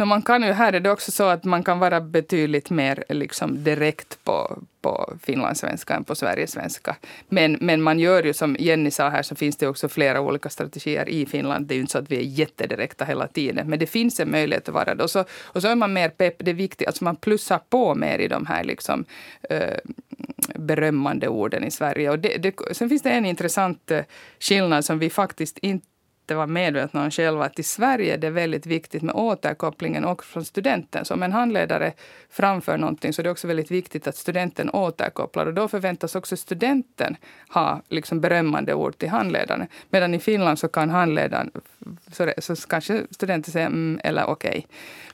Men 0.00 0.08
man 0.08 0.22
kan 0.22 0.42
ju, 0.42 0.52
här 0.52 0.72
är 0.72 0.80
det 0.80 0.90
också 0.90 1.12
så 1.12 1.24
att 1.24 1.44
man 1.44 1.62
kan 1.62 1.78
vara 1.78 2.00
betydligt 2.00 2.70
mer 2.70 3.04
liksom 3.08 3.64
direkt 3.64 4.24
på, 4.24 4.58
på 4.80 5.14
finlandssvenska 5.22 5.94
än 5.94 6.04
på 6.04 6.14
sverigesvenska. 6.14 6.96
Men, 7.28 7.58
men 7.60 7.82
man 7.82 8.00
gör 8.00 8.22
ju 8.22 8.32
som 8.32 8.56
Jenny 8.58 8.90
sa 8.90 9.08
här 9.08 9.22
så 9.22 9.34
finns 9.34 9.56
det 9.56 9.66
också 9.66 9.88
flera 9.88 10.20
olika 10.20 10.48
strategier 10.48 11.08
i 11.08 11.26
Finland. 11.26 11.66
Det 11.66 11.74
är 11.74 11.76
ju 11.76 11.80
inte 11.80 11.92
så 11.92 11.98
att 11.98 12.10
vi 12.10 12.16
är 12.16 12.22
jättedirekta 12.22 13.04
hela 13.04 13.26
tiden. 13.26 13.70
Men 13.70 13.78
det 13.78 13.86
finns 13.86 14.20
en 14.20 14.30
möjlighet 14.30 14.68
att 14.68 14.74
vara 14.74 14.94
det. 14.94 15.02
Och 15.02 15.10
så, 15.10 15.24
och 15.42 15.62
så 15.62 15.68
är 15.68 15.74
man 15.74 15.92
mer 15.92 16.08
pepp. 16.08 16.34
Det 16.38 16.50
är 16.50 16.54
viktigt. 16.54 16.86
Alltså 16.86 17.04
man 17.04 17.16
plussar 17.16 17.60
på 17.70 17.94
mer 17.94 18.18
i 18.18 18.28
de 18.28 18.46
här 18.46 18.64
liksom, 18.64 19.04
eh, 19.50 19.78
berömmande 20.54 21.28
orden 21.28 21.64
i 21.64 21.70
Sverige. 21.70 22.10
Och 22.10 22.18
det, 22.18 22.36
det, 22.36 22.54
sen 22.72 22.88
finns 22.88 23.02
det 23.02 23.10
en 23.10 23.26
intressant 23.26 23.90
eh, 23.90 24.00
skillnad 24.40 24.84
som 24.84 24.98
vi 24.98 25.10
faktiskt 25.10 25.58
inte 25.58 25.86
inte 26.30 26.38
var 26.38 26.46
medvetna 26.46 27.04
om 27.04 27.10
själva 27.10 27.44
att 27.44 27.58
i 27.58 27.62
Sverige 27.62 28.14
är 28.14 28.18
det 28.18 28.30
väldigt 28.30 28.66
viktigt 28.66 29.02
med 29.02 29.14
återkopplingen 29.14 30.04
också 30.04 30.26
från 30.32 30.44
studenten. 30.44 31.04
Så 31.04 31.14
om 31.14 31.22
en 31.22 31.32
handledare 31.32 31.92
framför 32.30 32.78
någonting 32.78 33.12
så 33.12 33.22
är 33.22 33.24
det 33.24 33.30
också 33.30 33.46
väldigt 33.46 33.70
viktigt 33.70 34.06
att 34.06 34.16
studenten 34.16 34.70
återkopplar. 34.70 35.46
Och 35.46 35.54
då 35.54 35.68
förväntas 35.68 36.14
också 36.14 36.36
studenten 36.36 37.16
ha 37.48 37.82
liksom 37.88 38.20
berömmande 38.20 38.74
ord 38.74 38.98
till 38.98 39.08
handledaren. 39.08 39.66
Medan 39.90 40.14
i 40.14 40.18
Finland 40.18 40.58
så 40.58 40.68
kan 40.68 40.90
handledaren, 40.90 41.50
så, 42.12 42.32
så 42.38 42.56
kanske 42.56 43.02
studenten 43.10 43.52
säger 43.52 43.66
mm, 43.66 44.00
eller 44.04 44.24
okej. 44.30 44.50
Okay. 44.50 44.62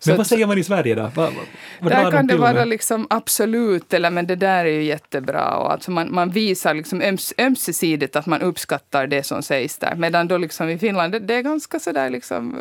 Men 0.07 0.16
vad 0.16 0.26
säger 0.26 0.46
man 0.46 0.59
i 0.59 0.64
Sverige 0.64 0.94
då? 0.94 1.11
Vad, 1.14 1.33
vad 1.81 1.92
där 1.92 2.11
kan 2.11 2.26
det 2.26 2.37
vara 2.37 2.64
liksom 2.64 3.07
absolut 3.11 3.94
eller 3.94 4.11
men 4.11 4.26
det 4.26 4.37
där 4.37 4.64
är 4.64 4.70
ju 4.70 4.83
jättebra. 4.83 5.57
Och 5.57 5.72
alltså 5.72 5.90
man, 5.90 6.14
man 6.14 6.31
visar 6.31 6.74
liksom 6.74 7.02
öms, 7.02 7.35
ömsesidigt 7.38 8.16
att 8.16 8.26
man 8.26 8.42
uppskattar 8.42 9.07
det 9.07 9.22
som 9.22 9.42
sägs 9.42 9.79
där. 9.79 9.94
Medan 9.94 10.29
då 10.29 10.38
liksom 10.38 10.68
i 10.68 10.79
Finland 10.79 11.06
det, 11.11 11.19
det 11.19 11.35
är 11.35 11.42
ganska 11.42 11.81
sådär 11.81 12.11
liksom 12.11 12.59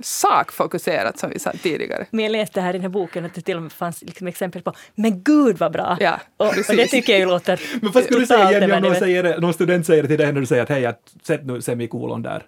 sakfokuserat 0.00 1.18
som 1.18 1.30
vi 1.30 1.38
sa 1.38 1.52
tidigare. 1.62 2.06
Men 2.10 2.24
jag 2.24 2.32
läste 2.32 2.60
här 2.60 2.70
i 2.70 2.72
den 2.72 2.82
här 2.82 2.88
boken 2.88 3.24
att 3.24 3.34
det 3.34 3.40
till 3.40 3.56
och 3.56 3.62
med 3.62 3.72
fanns 3.72 4.02
liksom 4.02 4.26
exempel 4.26 4.62
på 4.62 4.72
men 4.94 5.22
gud 5.22 5.58
vad 5.58 5.72
bra! 5.72 5.96
Ja, 6.00 6.20
och, 6.36 6.46
och, 6.46 6.76
det 6.76 6.86
tycker 6.86 7.12
jag 7.12 7.20
ju 7.20 7.26
låter 7.26 7.60
Men 7.82 7.92
vad 7.92 8.04
skulle 8.04 8.20
du 8.20 8.26
säga 8.26 8.52
Jenny 8.52 8.72
om 8.72 8.82
någon, 8.82 8.96
säger, 8.96 9.40
någon 9.40 9.54
student 9.54 9.86
säger 9.86 10.06
till 10.06 10.18
dig 10.18 10.32
när 10.32 10.40
du 10.40 10.46
säger 10.46 10.62
att 10.62 10.68
hej, 10.68 10.94
sätt 11.22 11.46
nu 11.46 11.62
semikolon 11.62 12.22
där? 12.22 12.42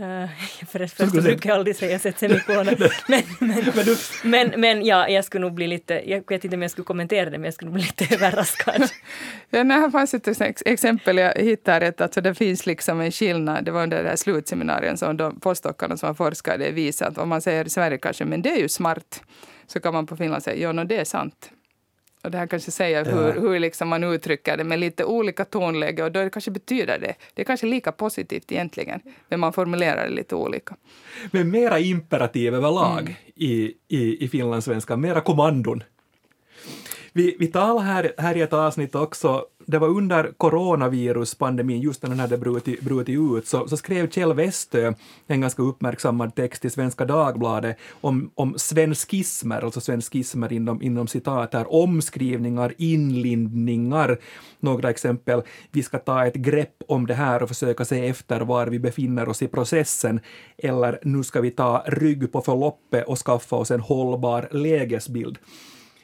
Uh, 0.00 0.28
förresten 0.68 1.10
så 1.10 1.22
brukar 1.22 1.50
jag 1.50 1.58
aldrig 1.58 1.76
säga 1.76 1.98
sätt 1.98 2.18
semikoner. 2.18 2.76
men, 3.08 3.22
men, 3.38 3.96
men, 4.24 4.60
men, 4.60 4.86
ja, 4.86 5.08
jag 5.08 5.24
skulle 5.24 5.40
nog 5.40 5.54
bli 5.54 5.66
lite, 5.66 6.10
jag 6.10 6.22
vet 6.28 6.44
inte 6.44 6.56
om 6.56 6.62
jag 6.62 6.70
skulle 6.70 6.84
kommentera 6.84 7.30
det, 7.30 7.38
men 7.38 7.44
jag 7.44 7.54
skulle 7.54 7.70
nog 7.70 7.74
bli 7.74 7.82
lite 7.82 8.14
överraskad. 8.14 8.90
ja, 9.50 9.62
nej, 9.62 9.80
här 9.80 9.90
fanns 9.90 10.14
ett 10.14 10.28
exempel 10.66 11.18
jag 11.18 11.34
hittade 11.34 11.80
rätt, 11.80 12.00
alltså 12.00 12.20
det 12.20 12.34
finns 12.34 12.66
liksom 12.66 13.00
en 13.00 13.12
skillnad. 13.12 13.64
Det 13.64 13.70
var 13.70 13.82
under 13.82 14.02
det 14.02 14.08
här 14.08 14.16
slutseminarien 14.16 14.98
som 14.98 15.16
de 15.16 15.40
postdockarna 15.40 15.96
som 15.96 16.06
har 16.06 16.14
forskat 16.14 16.58
det 16.58 16.70
visade 16.70 17.10
att 17.10 17.18
om 17.18 17.28
man 17.28 17.40
säger 17.40 17.64
i 17.64 17.70
Sverige 17.70 17.98
kanske, 17.98 18.24
men 18.24 18.42
det 18.42 18.50
är 18.50 18.58
ju 18.58 18.68
smart, 18.68 19.22
så 19.66 19.80
kan 19.80 19.94
man 19.94 20.06
på 20.06 20.16
Finland 20.16 20.42
säga, 20.42 20.56
ja, 20.56 20.72
no, 20.72 20.84
det 20.84 20.96
är 20.96 21.04
sant. 21.04 21.50
Och 22.22 22.30
det 22.30 22.38
här 22.38 22.46
kanske 22.46 22.70
säger 22.70 23.04
hur, 23.04 23.26
ja. 23.26 23.32
hur 23.32 23.58
liksom 23.58 23.88
man 23.88 24.04
uttrycker 24.04 24.56
det 24.56 24.64
med 24.64 24.78
lite 24.78 25.04
olika 25.04 25.44
tonläge 25.44 26.02
och 26.02 26.12
då 26.12 26.30
kanske 26.30 26.50
betyder 26.50 26.98
det. 26.98 27.14
Det 27.34 27.42
är 27.42 27.46
kanske 27.46 27.66
lika 27.66 27.92
positivt 27.92 28.52
egentligen, 28.52 29.00
men 29.28 29.40
man 29.40 29.52
formulerar 29.52 30.04
det 30.04 30.14
lite 30.14 30.34
olika. 30.34 30.76
Men 31.30 31.50
mera 31.50 31.78
imperativ 31.78 32.54
överlag 32.54 33.00
mm. 33.00 33.14
i, 33.34 33.74
i, 33.88 34.24
i 34.24 34.28
finlandssvenska, 34.28 34.96
mera 34.96 35.20
kommandon. 35.20 35.82
Vi, 37.12 37.36
vi 37.38 37.46
talar 37.46 37.82
här, 37.82 38.12
här 38.18 38.36
i 38.36 38.40
ett 38.40 38.52
avsnitt 38.52 38.94
också 38.94 39.46
det 39.68 39.78
var 39.78 39.88
under 39.88 40.32
coronaviruspandemin, 40.36 41.80
just 41.80 42.02
när 42.02 42.10
den 42.10 42.20
hade 42.20 42.38
brutit, 42.38 42.80
brutit 42.80 43.18
ut, 43.18 43.46
så, 43.46 43.68
så 43.68 43.76
skrev 43.76 44.10
Kjell 44.10 44.32
Westö 44.32 44.92
en 45.26 45.40
ganska 45.40 45.62
uppmärksammad 45.62 46.34
text 46.34 46.64
i 46.64 46.70
Svenska 46.70 47.04
Dagbladet 47.04 47.76
om, 48.00 48.30
om 48.34 48.54
svenskismer, 48.56 49.64
alltså 49.64 49.80
svenskismer 49.80 50.52
inom, 50.52 50.82
inom 50.82 51.08
citat 51.08 51.54
här, 51.54 51.74
omskrivningar, 51.74 52.74
inlindningar, 52.78 54.18
några 54.60 54.90
exempel. 54.90 55.42
Vi 55.72 55.82
ska 55.82 55.98
ta 55.98 56.26
ett 56.26 56.34
grepp 56.34 56.82
om 56.88 57.06
det 57.06 57.14
här 57.14 57.42
och 57.42 57.48
försöka 57.48 57.84
se 57.84 58.08
efter 58.08 58.40
var 58.40 58.66
vi 58.66 58.78
befinner 58.78 59.28
oss 59.28 59.42
i 59.42 59.48
processen, 59.48 60.20
eller 60.58 60.98
nu 61.02 61.24
ska 61.24 61.40
vi 61.40 61.50
ta 61.50 61.84
rygg 61.86 62.32
på 62.32 62.40
förloppet 62.40 63.06
och 63.06 63.18
skaffa 63.18 63.56
oss 63.56 63.70
en 63.70 63.80
hållbar 63.80 64.48
lägesbild. 64.50 65.38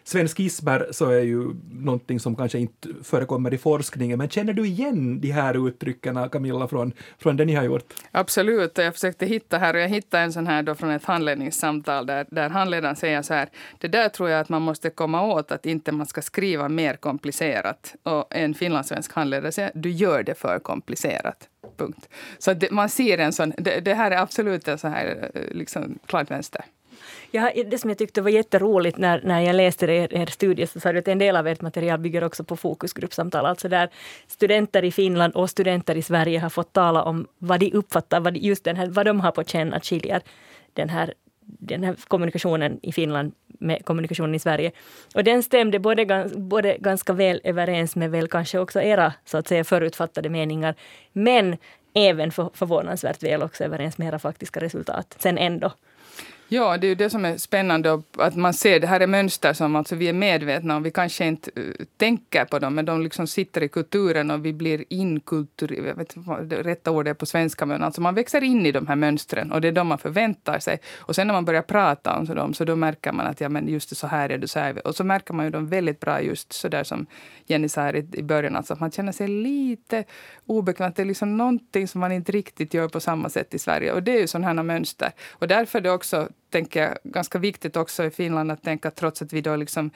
Svenskismer 0.04 0.88
så 0.90 1.10
är 1.10 1.20
ju 1.20 1.54
någonting 1.70 2.20
som 2.20 2.36
kanske 2.36 2.58
inte 2.58 2.88
förekommer 3.02 3.54
i 3.54 3.58
forskningen, 3.58 4.18
men 4.18 4.28
känner 4.28 4.52
du 4.52 4.66
igen 4.66 5.20
de 5.20 5.30
här 5.30 5.68
uttrycken, 5.68 6.28
Camilla, 6.28 6.68
från, 6.68 6.92
från 7.18 7.36
det 7.36 7.44
ni 7.44 7.54
har 7.54 7.64
gjort? 7.64 7.94
Absolut, 8.10 8.78
jag 8.78 8.94
försökte 8.94 9.26
hitta 9.26 9.58
här 9.58 9.74
och 9.74 9.80
jag 9.80 9.88
hittade 9.88 10.22
en 10.22 10.32
sån 10.32 10.46
här 10.46 10.62
då 10.62 10.74
från 10.74 10.90
ett 10.90 11.04
handledningssamtal 11.04 12.06
där, 12.06 12.26
där 12.30 12.48
handledaren 12.48 12.96
säger 12.96 13.22
så 13.22 13.34
här, 13.34 13.48
det 13.78 13.88
där 13.88 14.08
tror 14.08 14.30
jag 14.30 14.40
att 14.40 14.48
man 14.48 14.62
måste 14.62 14.90
komma 14.90 15.22
åt, 15.22 15.52
att 15.52 15.66
inte 15.66 15.92
man 15.92 16.06
ska 16.06 16.22
skriva 16.22 16.68
mer 16.68 16.96
komplicerat. 16.96 17.94
Och 18.02 18.26
en 18.30 18.54
finlandssvensk 18.54 19.12
handledare 19.12 19.52
säger, 19.52 19.70
du 19.74 19.90
gör 19.90 20.22
det 20.22 20.34
för 20.34 20.58
komplicerat. 20.58 21.48
Punkt. 21.76 22.08
Så 22.38 22.54
det, 22.54 22.70
man 22.70 22.88
ser 22.88 23.18
en 23.18 23.32
sån, 23.32 23.52
det, 23.58 23.80
det, 23.80 23.94
här 23.94 24.10
är 24.10 24.16
absolut 24.16 24.68
en 24.68 24.78
sån 24.78 24.92
här 24.92 25.30
eh, 25.34 25.56
liksom, 25.56 25.98
klart 26.06 26.30
vänster. 26.30 26.64
Ja, 27.36 27.50
det 27.66 27.78
som 27.78 27.90
jag 27.90 27.98
tyckte 27.98 28.22
var 28.22 28.30
jätteroligt 28.30 28.98
när, 28.98 29.20
när 29.24 29.40
jag 29.40 29.56
läste 29.56 29.86
er, 29.86 30.14
er 30.14 30.26
studie 30.26 30.66
så 30.66 30.80
sa 30.80 30.92
du 30.92 30.98
att 30.98 31.08
en 31.08 31.18
del 31.18 31.36
av 31.36 31.46
ert 31.46 31.60
material 31.60 31.98
bygger 31.98 32.24
också 32.24 32.44
på 32.44 32.56
fokusgruppsamtal. 32.56 33.46
Alltså 33.46 33.68
där 33.68 33.88
studenter 34.26 34.84
i 34.84 34.92
Finland 34.92 35.34
och 35.34 35.50
studenter 35.50 35.96
i 35.96 36.02
Sverige 36.02 36.38
har 36.38 36.50
fått 36.50 36.72
tala 36.72 37.02
om 37.02 37.26
vad 37.38 37.60
de 37.60 37.72
uppfattar, 37.72 38.20
vad 38.20 38.34
de, 38.34 38.40
just 38.40 38.64
den 38.64 38.76
här, 38.76 38.86
vad 38.86 39.06
de 39.06 39.20
har 39.20 39.30
på 39.30 39.44
känn 39.44 39.74
att 39.74 39.84
skiljer 39.84 40.22
den 40.72 40.88
här 40.88 41.14
den 41.40 41.84
här 41.84 41.96
kommunikationen 42.08 42.78
i 42.82 42.92
Finland 42.92 43.32
med 43.46 43.84
kommunikationen 43.84 44.34
i 44.34 44.38
Sverige. 44.38 44.72
Och 45.14 45.24
den 45.24 45.42
stämde 45.42 45.78
både, 45.78 46.30
både 46.36 46.76
ganska 46.80 47.12
väl 47.12 47.40
överens 47.44 47.96
med 47.96 48.10
väl 48.10 48.28
kanske 48.28 48.58
också 48.58 48.82
era 48.82 49.12
så 49.24 49.38
att 49.38 49.48
säga 49.48 49.64
förutfattade 49.64 50.28
meningar, 50.28 50.74
men 51.12 51.56
även 51.94 52.30
för, 52.30 52.50
förvånansvärt 52.54 53.22
väl 53.22 53.42
också 53.42 53.64
överens 53.64 53.98
med 53.98 54.08
era 54.08 54.18
faktiska 54.18 54.60
resultat 54.60 55.16
sen 55.18 55.38
ändå. 55.38 55.72
Ja, 56.54 56.76
det 56.76 56.86
är 56.86 56.88
ju 56.88 56.94
det 56.94 57.10
som 57.10 57.24
är 57.24 57.36
spännande, 57.36 58.02
att 58.18 58.36
man 58.36 58.54
ser 58.54 58.80
det 58.80 58.86
här 58.86 59.00
är 59.00 59.06
mönster 59.06 59.52
som 59.52 59.76
alltså 59.76 59.96
vi 59.96 60.08
är 60.08 60.12
medvetna 60.12 60.76
om. 60.76 60.82
Vi 60.82 60.90
kanske 60.90 61.26
inte 61.26 61.50
eh, 61.56 61.86
tänker 61.96 62.44
på 62.44 62.58
dem, 62.58 62.74
men 62.74 62.84
de 62.84 63.02
liksom 63.02 63.26
sitter 63.26 63.62
i 63.62 63.68
kulturen 63.68 64.30
och 64.30 64.44
vi 64.44 64.52
blir 64.52 64.84
inkultur... 64.88 65.86
Jag 65.86 65.94
vet 65.94 66.16
inte 66.16 66.28
vad 66.28 66.46
det 66.46 66.62
rätta 66.62 66.90
ordet 66.90 67.10
är 67.10 67.14
på 67.14 67.26
svenska, 67.26 67.66
men 67.66 67.82
alltså 67.82 68.00
man 68.00 68.14
växer 68.14 68.44
in 68.44 68.66
i 68.66 68.72
de 68.72 68.86
här 68.86 68.96
mönstren 68.96 69.52
och 69.52 69.60
det 69.60 69.68
är 69.68 69.72
de 69.72 69.86
man 69.86 69.98
förväntar 69.98 70.58
sig. 70.58 70.78
Och 70.96 71.14
sen 71.14 71.26
när 71.26 71.34
man 71.34 71.44
börjar 71.44 71.62
prata 71.62 72.18
om 72.18 72.24
dem, 72.24 72.54
så 72.54 72.64
då 72.64 72.76
märker 72.76 73.12
man 73.12 73.26
att 73.26 73.40
ja, 73.40 73.48
men 73.48 73.68
just 73.68 73.88
det, 73.88 73.94
så 73.94 74.06
här 74.06 74.30
är 74.30 74.38
det, 74.38 74.48
så 74.48 74.58
här 74.58 74.70
är 74.70 74.74
det. 74.74 74.80
Och 74.80 74.96
så 74.96 75.04
märker 75.04 75.34
man 75.34 75.44
ju 75.44 75.50
dem 75.50 75.68
väldigt 75.68 76.00
bra 76.00 76.20
just 76.20 76.52
så 76.52 76.68
där 76.68 76.84
som 76.84 77.06
Jenny 77.46 77.68
sa 77.68 77.80
här 77.80 77.96
i, 77.96 78.08
i 78.12 78.22
början, 78.22 78.56
alltså 78.56 78.72
att 78.72 78.80
man 78.80 78.90
känner 78.90 79.12
sig 79.12 79.28
lite 79.28 80.04
obekväm. 80.46 80.88
Att 80.88 80.96
Det 80.96 81.02
är 81.02 81.06
liksom 81.06 81.36
någonting 81.36 81.88
som 81.88 82.00
man 82.00 82.12
inte 82.12 82.32
riktigt 82.32 82.74
gör 82.74 82.88
på 82.88 83.00
samma 83.00 83.28
sätt 83.28 83.54
i 83.54 83.58
Sverige. 83.58 83.92
Och 83.92 84.02
det 84.02 84.12
är 84.12 84.20
ju 84.20 84.26
sådana 84.26 84.46
här 84.46 84.62
mönster. 84.62 85.12
Och 85.32 85.48
därför 85.48 85.78
är 85.78 85.82
det 85.82 85.90
också 85.90 86.28
tänker 86.54 86.82
jag, 86.82 86.98
ganska 87.04 87.38
viktigt 87.38 87.76
också 87.76 88.04
i 88.04 88.10
Finland 88.10 88.50
att 88.50 88.62
tänka 88.62 88.88
att 88.88 88.96
trots 88.96 89.22
att 89.22 89.32
vi 89.32 89.40
då 89.40 89.56
liksom 89.56 89.90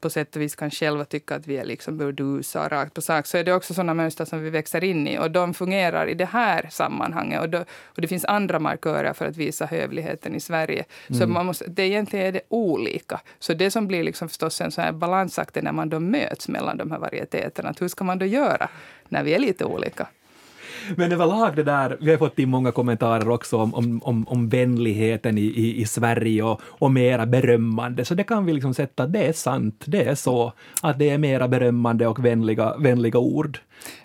på 0.00 0.10
sätt 0.10 0.36
och 0.36 0.42
vis 0.42 0.56
kan 0.56 0.70
själva 0.70 1.04
tycka 1.04 1.34
att 1.34 1.46
vi 1.46 1.56
är 1.56 1.64
liksom 1.64 1.98
burdusa 1.98 2.64
och 2.64 2.70
rakt 2.70 2.94
på 2.94 3.00
sak, 3.00 3.26
så 3.26 3.38
är 3.38 3.44
det 3.44 3.54
också 3.54 3.74
sådana 3.74 3.94
mönster 3.94 4.24
som 4.24 4.42
vi 4.42 4.50
växer 4.50 4.84
in 4.84 5.08
i. 5.08 5.18
Och 5.18 5.30
de 5.30 5.54
fungerar 5.54 6.06
i 6.06 6.14
det 6.14 6.24
här 6.24 6.68
sammanhanget. 6.70 7.40
Och, 7.40 7.48
då, 7.48 7.64
och 7.84 8.00
det 8.00 8.08
finns 8.08 8.24
andra 8.24 8.58
markörer 8.58 9.12
för 9.12 9.26
att 9.26 9.36
visa 9.36 9.66
hövligheten 9.66 10.34
i 10.34 10.40
Sverige. 10.40 10.84
Mm. 11.08 11.20
Så 11.20 11.26
man 11.26 11.46
måste, 11.46 11.64
det 11.68 11.82
egentligen 11.82 12.26
är 12.26 12.32
det 12.32 12.42
olika. 12.48 13.20
Så 13.38 13.54
det 13.54 13.70
som 13.70 13.86
blir 13.86 14.04
liksom 14.04 14.28
förstås 14.28 14.60
en 14.60 14.70
sån 14.70 14.84
här 14.84 14.92
balansakt 14.92 15.62
när 15.62 15.72
man 15.72 15.88
då 15.88 16.00
möts 16.00 16.48
mellan 16.48 16.76
de 16.76 16.90
här 16.90 16.98
varieteterna. 16.98 17.68
Att 17.68 17.82
hur 17.82 17.88
ska 17.88 18.04
man 18.04 18.18
då 18.18 18.26
göra 18.26 18.68
när 19.08 19.22
vi 19.22 19.34
är 19.34 19.38
lite 19.38 19.64
olika? 19.64 20.06
Men 20.96 21.12
överlag 21.12 21.56
det 21.56 21.62
där, 21.62 21.96
vi 22.00 22.10
har 22.10 22.18
fått 22.18 22.38
in 22.38 22.48
många 22.48 22.72
kommentarer 22.72 23.28
också 23.28 23.56
om, 23.56 23.74
om, 23.74 24.02
om, 24.02 24.28
om 24.28 24.48
vänligheten 24.48 25.38
i, 25.38 25.42
i, 25.42 25.80
i 25.80 25.86
Sverige 25.86 26.42
och, 26.42 26.60
och 26.64 26.90
mera 26.90 27.26
berömmande, 27.26 28.04
så 28.04 28.14
det 28.14 28.24
kan 28.24 28.46
vi 28.46 28.52
liksom 28.52 28.74
sätta, 28.74 29.06
det 29.06 29.26
är 29.26 29.32
sant, 29.32 29.84
det 29.86 30.04
är 30.04 30.14
så, 30.14 30.52
att 30.82 30.98
det 30.98 31.10
är 31.10 31.18
mera 31.18 31.48
berömmande 31.48 32.06
och 32.06 32.24
vänliga, 32.24 32.76
vänliga 32.76 33.18
ord. 33.18 33.58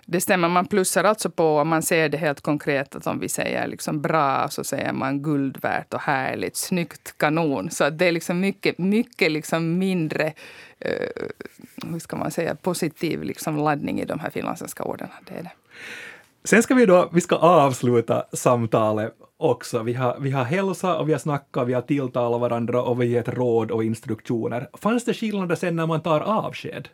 Det 0.06 0.20
stämmer, 0.20 0.48
man 0.48 0.66
plussar 0.66 1.04
alltså 1.04 1.30
på, 1.30 1.58
om 1.58 1.68
man 1.68 1.82
ser 1.82 2.08
det 2.08 2.18
helt 2.18 2.40
konkret, 2.40 2.94
att 2.94 3.06
om 3.06 3.20
vi 3.20 3.28
säger 3.28 3.66
liksom 3.66 4.02
bra 4.02 4.48
så 4.48 4.64
säger 4.64 4.92
man 4.92 5.22
guld 5.22 5.58
värt 5.62 5.94
och 5.94 6.00
härligt, 6.00 6.56
snyggt, 6.56 7.14
kanon. 7.18 7.70
Så 7.70 7.90
det 7.90 8.06
är 8.06 8.12
liksom 8.12 8.40
mycket, 8.40 8.78
mycket 8.78 9.32
liksom 9.32 9.78
mindre, 9.78 10.32
eh, 10.78 10.92
hur 11.90 11.98
ska 11.98 12.16
man 12.16 12.30
säga, 12.30 12.54
positiv 12.54 13.22
liksom 13.22 13.56
laddning 13.56 14.00
i 14.00 14.04
de 14.04 14.20
här 14.20 14.30
finlandssvenska 14.30 14.84
orden. 14.84 15.08
Det 15.26 15.38
är 15.38 15.42
det. 15.42 15.52
Sen 16.44 16.62
ska 16.62 16.74
vi 16.74 16.86
då, 16.86 17.10
vi 17.12 17.20
ska 17.20 17.36
avsluta 17.36 18.24
samtalet 18.32 19.14
också. 19.36 19.82
Vi 19.82 19.94
har, 19.94 20.16
vi 20.20 20.30
har 20.30 20.44
hälsa 20.44 20.98
och 20.98 21.08
vi 21.08 21.12
har 21.12 21.18
snackat, 21.18 21.68
vi 21.68 21.72
har 21.72 21.82
tilltalat 21.82 22.40
varandra 22.40 22.82
och 22.82 23.02
vi 23.02 23.06
har 23.06 23.14
gett 23.14 23.28
råd 23.28 23.70
och 23.70 23.84
instruktioner. 23.84 24.68
Fanns 24.78 25.04
det 25.04 25.14
skillnader 25.14 25.54
sen 25.54 25.76
när 25.76 25.86
man 25.86 26.00
tar 26.00 26.20
avsked? 26.20 26.88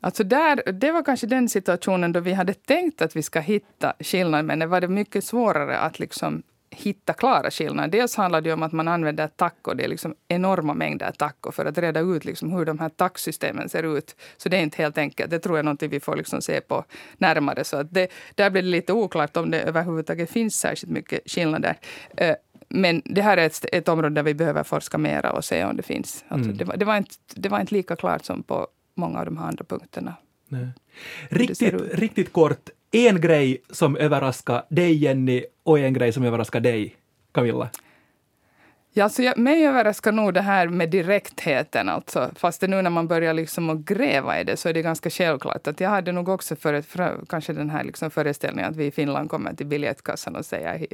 Alltså 0.00 0.24
där, 0.24 0.72
det 0.72 0.92
var 0.92 1.02
kanske 1.02 1.26
den 1.26 1.48
situationen 1.48 2.12
då 2.12 2.20
vi 2.20 2.32
hade 2.32 2.54
tänkt 2.54 3.02
att 3.02 3.16
vi 3.16 3.22
ska 3.22 3.40
hitta 3.40 3.92
skillnader, 4.00 4.42
men 4.42 4.58
det 4.58 4.66
var 4.66 4.80
det 4.80 4.88
mycket 4.88 5.24
svårare 5.24 5.78
att 5.78 5.98
liksom 5.98 6.42
hitta 6.70 7.12
klara 7.12 7.50
skillnader. 7.50 7.88
Dels 7.88 8.16
handlar 8.16 8.40
det 8.40 8.52
om 8.52 8.62
att 8.62 8.72
man 8.72 8.88
använder 8.88 9.28
tackor. 9.28 9.74
Det 9.74 9.84
är 9.84 9.88
liksom 9.88 10.14
enorma 10.28 10.74
mängder 10.74 11.10
tackor 11.10 11.52
för 11.52 11.64
att 11.64 11.78
reda 11.78 12.00
ut 12.00 12.24
liksom 12.24 12.52
hur 12.52 12.64
de 12.64 12.78
här 12.78 12.88
tacksystemen 12.88 13.68
ser 13.68 13.96
ut. 13.98 14.16
Så 14.36 14.48
det 14.48 14.56
är 14.56 14.62
inte 14.62 14.82
helt 14.82 14.98
enkelt. 14.98 15.30
Det 15.30 15.38
tror 15.38 15.56
jag 15.56 15.66
är 15.66 15.70
något 15.70 15.82
vi 15.82 16.00
får 16.00 16.16
liksom 16.16 16.42
se 16.42 16.60
på 16.60 16.84
närmare. 17.18 17.64
Så 17.64 17.76
att 17.76 17.94
det, 17.94 18.08
där 18.34 18.50
blir 18.50 18.62
det 18.62 18.68
lite 18.68 18.92
oklart 18.92 19.36
om 19.36 19.50
det 19.50 19.60
överhuvudtaget 19.60 20.30
finns 20.30 20.60
särskilt 20.60 20.92
mycket 20.92 21.30
skillnader. 21.30 21.76
Eh, 22.16 22.34
men 22.68 23.02
det 23.04 23.22
här 23.22 23.36
är 23.36 23.46
ett, 23.46 23.64
ett 23.72 23.88
område 23.88 24.14
där 24.14 24.22
vi 24.22 24.34
behöver 24.34 24.62
forska 24.62 24.98
mera 24.98 25.32
och 25.32 25.44
se 25.44 25.64
om 25.64 25.76
det 25.76 25.82
finns. 25.82 26.24
Alltså 26.28 26.48
mm. 26.48 26.56
det, 26.56 26.64
var, 26.64 26.76
det, 26.76 26.84
var 26.84 26.96
inte, 26.96 27.14
det 27.34 27.48
var 27.48 27.60
inte 27.60 27.74
lika 27.74 27.96
klart 27.96 28.24
som 28.24 28.42
på 28.42 28.66
många 28.94 29.18
av 29.18 29.24
de 29.24 29.36
här 29.36 29.46
andra 29.46 29.64
punkterna. 29.64 30.14
Nej. 30.48 30.68
Riktigt, 31.28 31.74
riktigt 31.94 32.32
kort, 32.32 32.70
en 32.90 33.20
grej 33.20 33.62
som 33.70 33.96
överraskar 33.96 34.62
dig 34.68 34.94
Jenny 34.94 35.44
och 35.62 35.78
en 35.78 35.92
grej 35.92 36.12
som 36.12 36.24
överraskar 36.24 36.60
dig 36.60 36.96
Camilla? 37.32 37.70
Ja, 38.92 39.04
alltså 39.04 39.22
jag, 39.22 39.38
mig 39.38 39.66
överraskar 39.66 40.12
nog 40.12 40.34
det 40.34 40.40
här 40.40 40.68
med 40.68 40.90
direktheten. 40.90 41.88
Alltså. 41.88 42.30
Fast 42.36 42.62
nu 42.62 42.82
när 42.82 42.90
man 42.90 43.08
börjar 43.08 43.34
liksom 43.34 43.70
att 43.70 43.78
gräva 43.78 44.40
i 44.40 44.44
det 44.44 44.56
så 44.56 44.68
är 44.68 44.72
det 44.72 44.82
ganska 44.82 45.10
självklart. 45.10 45.66
att 45.66 45.80
Jag 45.80 45.90
hade 45.90 46.12
nog 46.12 46.28
också 46.28 46.56
för, 46.56 46.82
för, 46.82 47.20
kanske 47.28 47.52
den 47.52 47.70
här 47.70 47.84
liksom 47.84 48.10
föreställningen 48.10 48.70
att 48.70 48.76
vi 48.76 48.86
i 48.86 48.90
Finland 48.90 49.30
kommer 49.30 49.54
till 49.54 49.66
biljettkassan 49.66 50.36
och 50.36 50.44
säger 50.44 50.86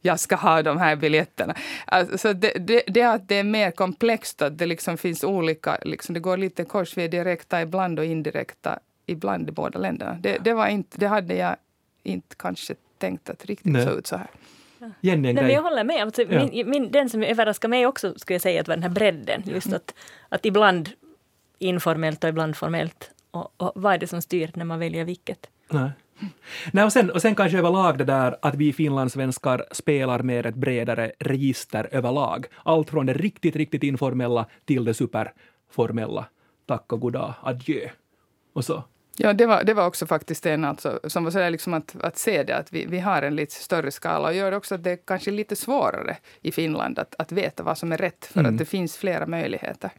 jag 0.00 0.20
ska 0.20 0.36
ha 0.36 0.62
de 0.62 0.78
här 0.78 0.96
biljetterna. 0.96 1.54
Alltså 1.86 2.32
det, 2.32 2.52
det, 2.58 2.82
det, 2.86 3.02
att 3.02 3.28
det 3.28 3.34
är 3.34 3.44
mer 3.44 3.70
komplext, 3.70 4.42
att 4.42 4.58
det 4.58 4.66
liksom 4.66 4.96
finns 4.96 5.24
olika... 5.24 5.78
Liksom 5.82 6.14
det 6.14 6.20
går 6.20 6.36
lite 6.36 6.64
kors. 6.64 6.96
Vi 6.96 7.04
är 7.04 7.08
direkta 7.08 7.62
ibland 7.62 7.98
och 7.98 8.04
indirekta 8.04 8.78
ibland 9.08 9.48
i 9.48 9.52
båda 9.52 9.78
länderna. 9.78 10.18
Det, 10.20 10.38
det, 10.38 10.54
var 10.54 10.68
inte, 10.68 10.98
det 10.98 11.06
hade 11.06 11.34
jag 11.34 11.56
inte 12.02 12.36
kanske 12.36 12.74
tänkt 12.98 13.30
att 13.30 13.44
riktigt 13.44 13.72
Nej. 13.72 13.84
så 13.84 13.90
ut 13.90 14.06
så 14.06 14.16
här. 14.16 14.30
Jenny, 15.00 15.28
en 15.28 15.34
Nej, 15.34 15.44
men 15.44 15.54
jag 15.54 15.62
håller 15.62 15.84
med. 15.84 16.02
Alltså, 16.02 16.22
ja. 16.22 16.48
min, 16.52 16.70
min, 16.70 16.90
den 16.90 17.10
som 17.10 17.22
överraskade 17.22 17.70
mig 17.70 17.86
också 17.86 18.14
skulle 18.16 18.34
jag 18.34 18.42
säga 18.42 18.60
att 18.60 18.68
var 18.68 18.76
den 18.76 18.82
här 18.82 18.90
bredden. 18.90 19.42
Just 19.46 19.72
att, 19.72 19.94
att 20.28 20.46
ibland 20.46 20.90
informellt 21.58 22.24
och 22.24 22.30
ibland 22.30 22.56
formellt. 22.56 23.10
Och, 23.30 23.52
och 23.56 23.72
vad 23.74 23.94
är 23.94 23.98
det 23.98 24.06
som 24.06 24.22
styr 24.22 24.50
när 24.54 24.64
man 24.64 24.78
väljer 24.78 25.04
vilket? 25.04 25.50
Nej. 25.68 25.90
Nej, 26.72 26.84
och, 26.84 26.92
sen, 26.92 27.10
och 27.10 27.22
sen 27.22 27.34
kanske 27.34 27.58
överlag 27.58 27.98
det 27.98 28.04
där 28.04 28.36
att 28.42 28.54
vi 28.54 28.72
finlandssvenskar 28.72 29.64
spelar 29.72 30.22
med 30.22 30.46
ett 30.46 30.54
bredare 30.54 31.12
register 31.18 31.88
överlag. 31.92 32.46
Allt 32.64 32.90
från 32.90 33.06
det 33.06 33.12
riktigt, 33.12 33.56
riktigt 33.56 33.82
informella 33.82 34.46
till 34.64 34.84
det 34.84 34.94
superformella. 34.94 36.24
Tack 36.66 36.92
och 36.92 37.00
goddag, 37.00 37.34
adjö. 37.42 37.88
Och 38.52 38.64
så. 38.64 38.84
Ja, 39.20 39.32
det 39.32 39.46
var, 39.46 39.64
det 39.64 39.74
var 39.74 39.86
också 39.86 40.06
faktiskt 40.06 40.46
en 40.46 40.64
alltså, 40.64 41.00
som 41.04 41.24
var 41.24 41.30
sådär 41.30 41.50
liksom 41.50 41.74
att, 41.74 41.96
att 42.00 42.18
se 42.18 42.42
det, 42.42 42.56
att 42.56 42.72
vi, 42.72 42.86
vi 42.86 42.98
har 42.98 43.22
en 43.22 43.36
lite 43.36 43.54
större 43.54 43.90
skala 43.90 44.28
och 44.28 44.34
gör 44.34 44.52
också 44.52 44.74
att 44.74 44.84
det 44.84 44.90
är 44.90 44.98
kanske 45.04 45.30
lite 45.30 45.56
svårare 45.56 46.16
i 46.40 46.52
Finland 46.52 46.98
att, 46.98 47.14
att 47.18 47.32
veta 47.32 47.62
vad 47.62 47.78
som 47.78 47.92
är 47.92 47.96
rätt, 47.96 48.26
för 48.26 48.40
mm. 48.40 48.52
att 48.52 48.58
det 48.58 48.64
finns 48.64 48.96
flera 48.96 49.26
möjligheter. 49.26 49.90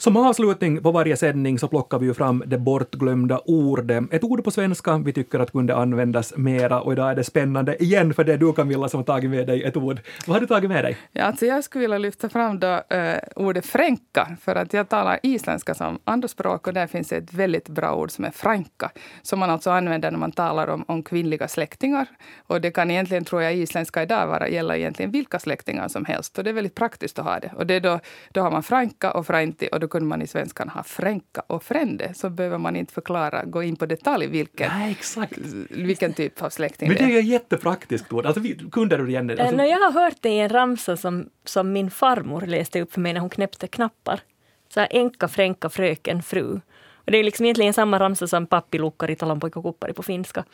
Som 0.00 0.16
avslutning 0.16 0.82
på 0.82 0.90
varje 0.90 1.16
sändning 1.16 1.58
så 1.58 1.68
plockar 1.68 1.98
vi 1.98 2.06
ju 2.06 2.14
fram 2.14 2.42
det 2.46 2.58
bortglömda 2.58 3.38
ordet. 3.44 4.04
Ett 4.12 4.24
ord 4.24 4.44
på 4.44 4.50
svenska 4.50 4.98
vi 4.98 5.12
tycker 5.12 5.38
att 5.38 5.52
kunde 5.52 5.76
användas 5.76 6.36
mera 6.36 6.80
och 6.80 6.92
idag 6.92 7.10
är 7.10 7.14
det 7.14 7.24
spännande 7.24 7.82
igen 7.82 8.14
för 8.14 8.24
det 8.24 8.32
är 8.32 8.38
du 8.38 8.52
Camilla 8.52 8.88
som 8.88 8.98
har 8.98 9.04
tagit 9.04 9.30
med 9.30 9.46
dig 9.46 9.64
ett 9.64 9.76
ord. 9.76 10.00
Vad 10.26 10.36
har 10.36 10.40
du 10.40 10.46
tagit 10.46 10.70
med 10.70 10.84
dig? 10.84 10.96
Ja, 11.12 11.24
alltså 11.24 11.46
jag 11.46 11.64
skulle 11.64 11.80
vilja 11.80 11.98
lyfta 11.98 12.28
fram 12.28 12.58
då, 12.58 12.66
uh, 12.66 13.16
ordet 13.36 13.66
fränka 13.66 14.36
för 14.40 14.56
att 14.56 14.72
jag 14.72 14.88
talar 14.88 15.20
isländska 15.22 15.74
som 15.74 15.98
andraspråk 16.04 16.66
och 16.66 16.72
där 16.72 16.86
finns 16.86 17.12
ett 17.12 17.34
väldigt 17.34 17.68
bra 17.68 17.94
ord 17.94 18.10
som 18.10 18.24
är 18.24 18.30
franka 18.30 18.90
som 19.22 19.38
man 19.38 19.50
alltså 19.50 19.70
använder 19.70 20.10
när 20.10 20.18
man 20.18 20.32
talar 20.32 20.68
om, 20.68 20.84
om 20.88 21.02
kvinnliga 21.02 21.48
släktingar. 21.48 22.06
Och 22.46 22.60
det 22.60 22.70
kan 22.70 22.90
egentligen, 22.90 23.24
tror 23.24 23.42
jag, 23.42 23.54
isländska 23.54 24.02
idag 24.02 24.26
vara, 24.26 24.48
gälla 24.48 24.76
egentligen 24.76 25.10
vilka 25.10 25.38
släktingar 25.38 25.88
som 25.88 26.04
helst 26.04 26.38
och 26.38 26.44
det 26.44 26.50
är 26.50 26.54
väldigt 26.54 26.74
praktiskt 26.74 27.18
att 27.18 27.24
ha 27.24 27.38
det. 27.40 27.52
Och 27.56 27.66
det 27.66 27.80
då, 27.80 28.00
då 28.30 28.40
har 28.40 28.50
man 28.50 28.62
franka 28.62 29.10
och 29.10 29.26
fränti 29.26 29.68
och 29.72 29.80
då 29.80 29.89
kunde 29.90 30.06
man 30.06 30.22
i 30.22 30.26
svenskan 30.26 30.68
ha 30.68 30.82
fränka 30.82 31.42
och 31.46 31.62
frände 31.62 32.14
så 32.14 32.30
behöver 32.30 32.58
man 32.58 32.76
inte 32.76 32.92
förklara, 32.92 33.44
gå 33.44 33.62
in 33.62 33.76
på 33.76 33.86
detalj 33.86 34.26
vilken, 34.26 34.70
Nej, 34.78 34.90
exakt. 34.90 35.38
vilken 35.70 36.12
typ 36.12 36.42
av 36.42 36.50
släkting 36.50 36.88
Men 36.88 36.96
det 36.96 37.14
är 37.14 37.18
ett 37.18 37.26
jättepraktiskt 37.26 38.12
ord. 38.12 38.26
Alltså, 38.26 38.42
kunde 38.72 38.96
du 38.96 39.08
igen 39.08 39.30
alltså... 39.30 39.56
no, 39.56 39.62
Jag 39.62 39.78
har 39.78 39.92
hört 39.92 40.16
det 40.20 40.28
i 40.28 40.38
en 40.38 40.48
ramsa 40.48 40.96
som, 40.96 41.30
som 41.44 41.72
min 41.72 41.90
farmor 41.90 42.40
läste 42.40 42.80
upp 42.80 42.92
för 42.92 43.00
mig 43.00 43.12
när 43.12 43.20
hon 43.20 43.30
knäppte 43.30 43.66
knappar. 43.66 44.20
Så 44.68 44.80
här, 44.80 44.88
enka, 44.90 45.28
fränka, 45.28 45.68
fröken, 45.68 46.22
fru. 46.22 46.60
Och 46.94 47.12
det 47.12 47.18
är 47.18 47.24
liksom 47.24 47.44
egentligen 47.44 47.72
samma 47.72 47.98
ramsa 47.98 48.26
som 48.26 48.46
pappilukkari, 48.46 49.16
talonpojka, 49.16 49.62
kuppari 49.62 49.92
på 49.92 50.02
finska. 50.02 50.44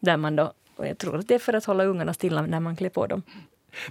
Där 0.00 0.16
man 0.16 0.36
då, 0.36 0.52
och 0.76 0.86
jag 0.86 0.98
tror 0.98 1.18
att 1.18 1.28
det 1.28 1.34
är 1.34 1.38
för 1.38 1.52
att 1.52 1.64
hålla 1.64 1.84
ungarna 1.84 2.14
stilla 2.14 2.42
när 2.42 2.60
man 2.60 2.76
klär 2.76 2.88
på 2.88 3.06
dem. 3.06 3.22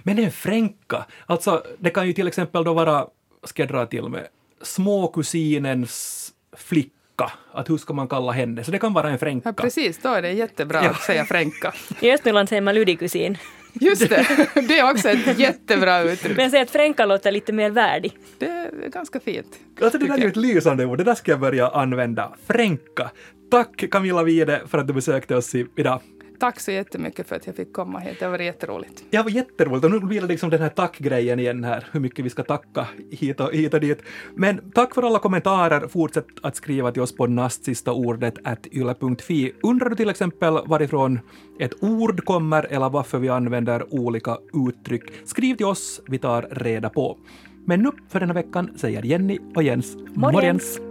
Men 0.02 0.18
en 0.18 0.30
fränka, 0.30 1.06
alltså 1.26 1.62
det 1.78 1.90
kan 1.90 2.06
ju 2.06 2.12
till 2.12 2.28
exempel 2.28 2.64
då 2.64 2.74
vara, 2.74 3.06
ska 3.44 3.62
jag 3.62 3.68
dra 3.68 3.86
till 3.86 4.08
med, 4.08 4.28
småkusinens 4.62 6.32
flicka, 6.56 7.32
att 7.52 7.70
hur 7.70 7.76
ska 7.76 7.94
man 7.94 8.08
kalla 8.08 8.32
henne? 8.32 8.64
Så 8.64 8.70
det 8.70 8.78
kan 8.78 8.92
vara 8.92 9.10
en 9.10 9.18
fränka. 9.18 9.48
Ja, 9.48 9.52
precis, 9.52 9.98
då 10.02 10.08
är 10.08 10.22
det 10.22 10.32
jättebra 10.32 10.84
ja. 10.84 10.90
att 10.90 11.00
säga 11.00 11.24
fränka. 11.24 11.74
I 12.00 12.12
Östnyland 12.12 12.48
säger 12.48 12.62
man 12.62 12.74
ludikusin. 12.74 13.38
Just 13.72 14.08
det, 14.08 14.26
det 14.54 14.78
är 14.78 14.90
också 14.90 15.08
ett 15.08 15.38
jättebra 15.38 16.02
uttryck. 16.02 16.36
Men 16.36 16.42
jag 16.42 16.50
säger 16.50 16.64
att 16.64 16.70
fränka 16.70 17.06
låter 17.06 17.32
lite 17.32 17.52
mer 17.52 17.70
värdig. 17.70 18.12
Det 18.38 18.46
är 18.46 18.88
ganska 18.88 19.20
fint. 19.20 19.58
Alltså 19.82 19.98
det 19.98 20.06
där 20.06 20.14
är 20.14 20.18
ju 20.18 20.28
ett 20.28 20.36
lysande 20.36 20.86
ord, 20.86 20.98
det 20.98 21.04
där 21.04 21.14
ska 21.14 21.30
jag 21.30 21.40
börja 21.40 21.68
använda. 21.68 22.32
Fränka. 22.46 23.10
Tack 23.50 23.90
Camilla 23.90 24.22
Wide 24.22 24.60
för 24.66 24.78
att 24.78 24.86
du 24.86 24.92
besökte 24.92 25.36
oss 25.36 25.54
idag. 25.54 26.00
Tack 26.40 26.60
så 26.60 26.70
jättemycket 26.70 27.28
för 27.28 27.36
att 27.36 27.46
jag 27.46 27.56
fick 27.56 27.72
komma 27.72 27.98
hit. 27.98 28.20
Det 28.20 28.28
var 28.28 28.38
jätteroligt. 28.38 29.04
Ja, 29.10 29.18
det 29.18 29.24
var 29.24 29.30
jätteroligt. 29.30 29.84
Och 29.84 29.90
nu 29.90 30.00
blir 30.00 30.20
det 30.20 30.26
liksom 30.26 30.50
den 30.50 30.60
här 30.60 30.68
tackgrejen 30.68 31.40
igen 31.40 31.64
här, 31.64 31.86
hur 31.92 32.00
mycket 32.00 32.24
vi 32.24 32.30
ska 32.30 32.42
tacka 32.42 32.86
hit 33.10 33.40
och, 33.40 33.52
hit 33.52 33.74
och 33.74 33.80
dit. 33.80 34.02
Men 34.34 34.70
tack 34.74 34.94
för 34.94 35.02
alla 35.02 35.18
kommentarer. 35.18 35.88
Fortsätt 35.88 36.26
att 36.42 36.56
skriva 36.56 36.92
till 36.92 37.02
oss 37.02 37.16
på 37.16 37.26
nastsistaordet 37.26 38.34
yle.fi. 38.72 39.52
Undrar 39.62 39.88
du 39.88 39.96
till 39.96 40.10
exempel 40.10 40.58
varifrån 40.66 41.20
ett 41.58 41.82
ord 41.82 42.24
kommer 42.24 42.62
eller 42.70 42.88
varför 42.90 43.18
vi 43.18 43.28
använder 43.28 43.94
olika 43.94 44.38
uttryck? 44.68 45.02
Skriv 45.24 45.56
till 45.56 45.66
oss, 45.66 46.00
vi 46.06 46.18
tar 46.18 46.48
reda 46.50 46.88
på. 46.88 47.18
Men 47.66 47.80
nu 47.82 47.90
för 48.08 48.20
denna 48.20 48.34
veckan 48.34 48.70
säger 48.76 49.02
Jenny 49.02 49.38
och 49.54 49.62
Jens 49.62 49.96
morgens. 49.96 50.32
morgens. 50.32 50.89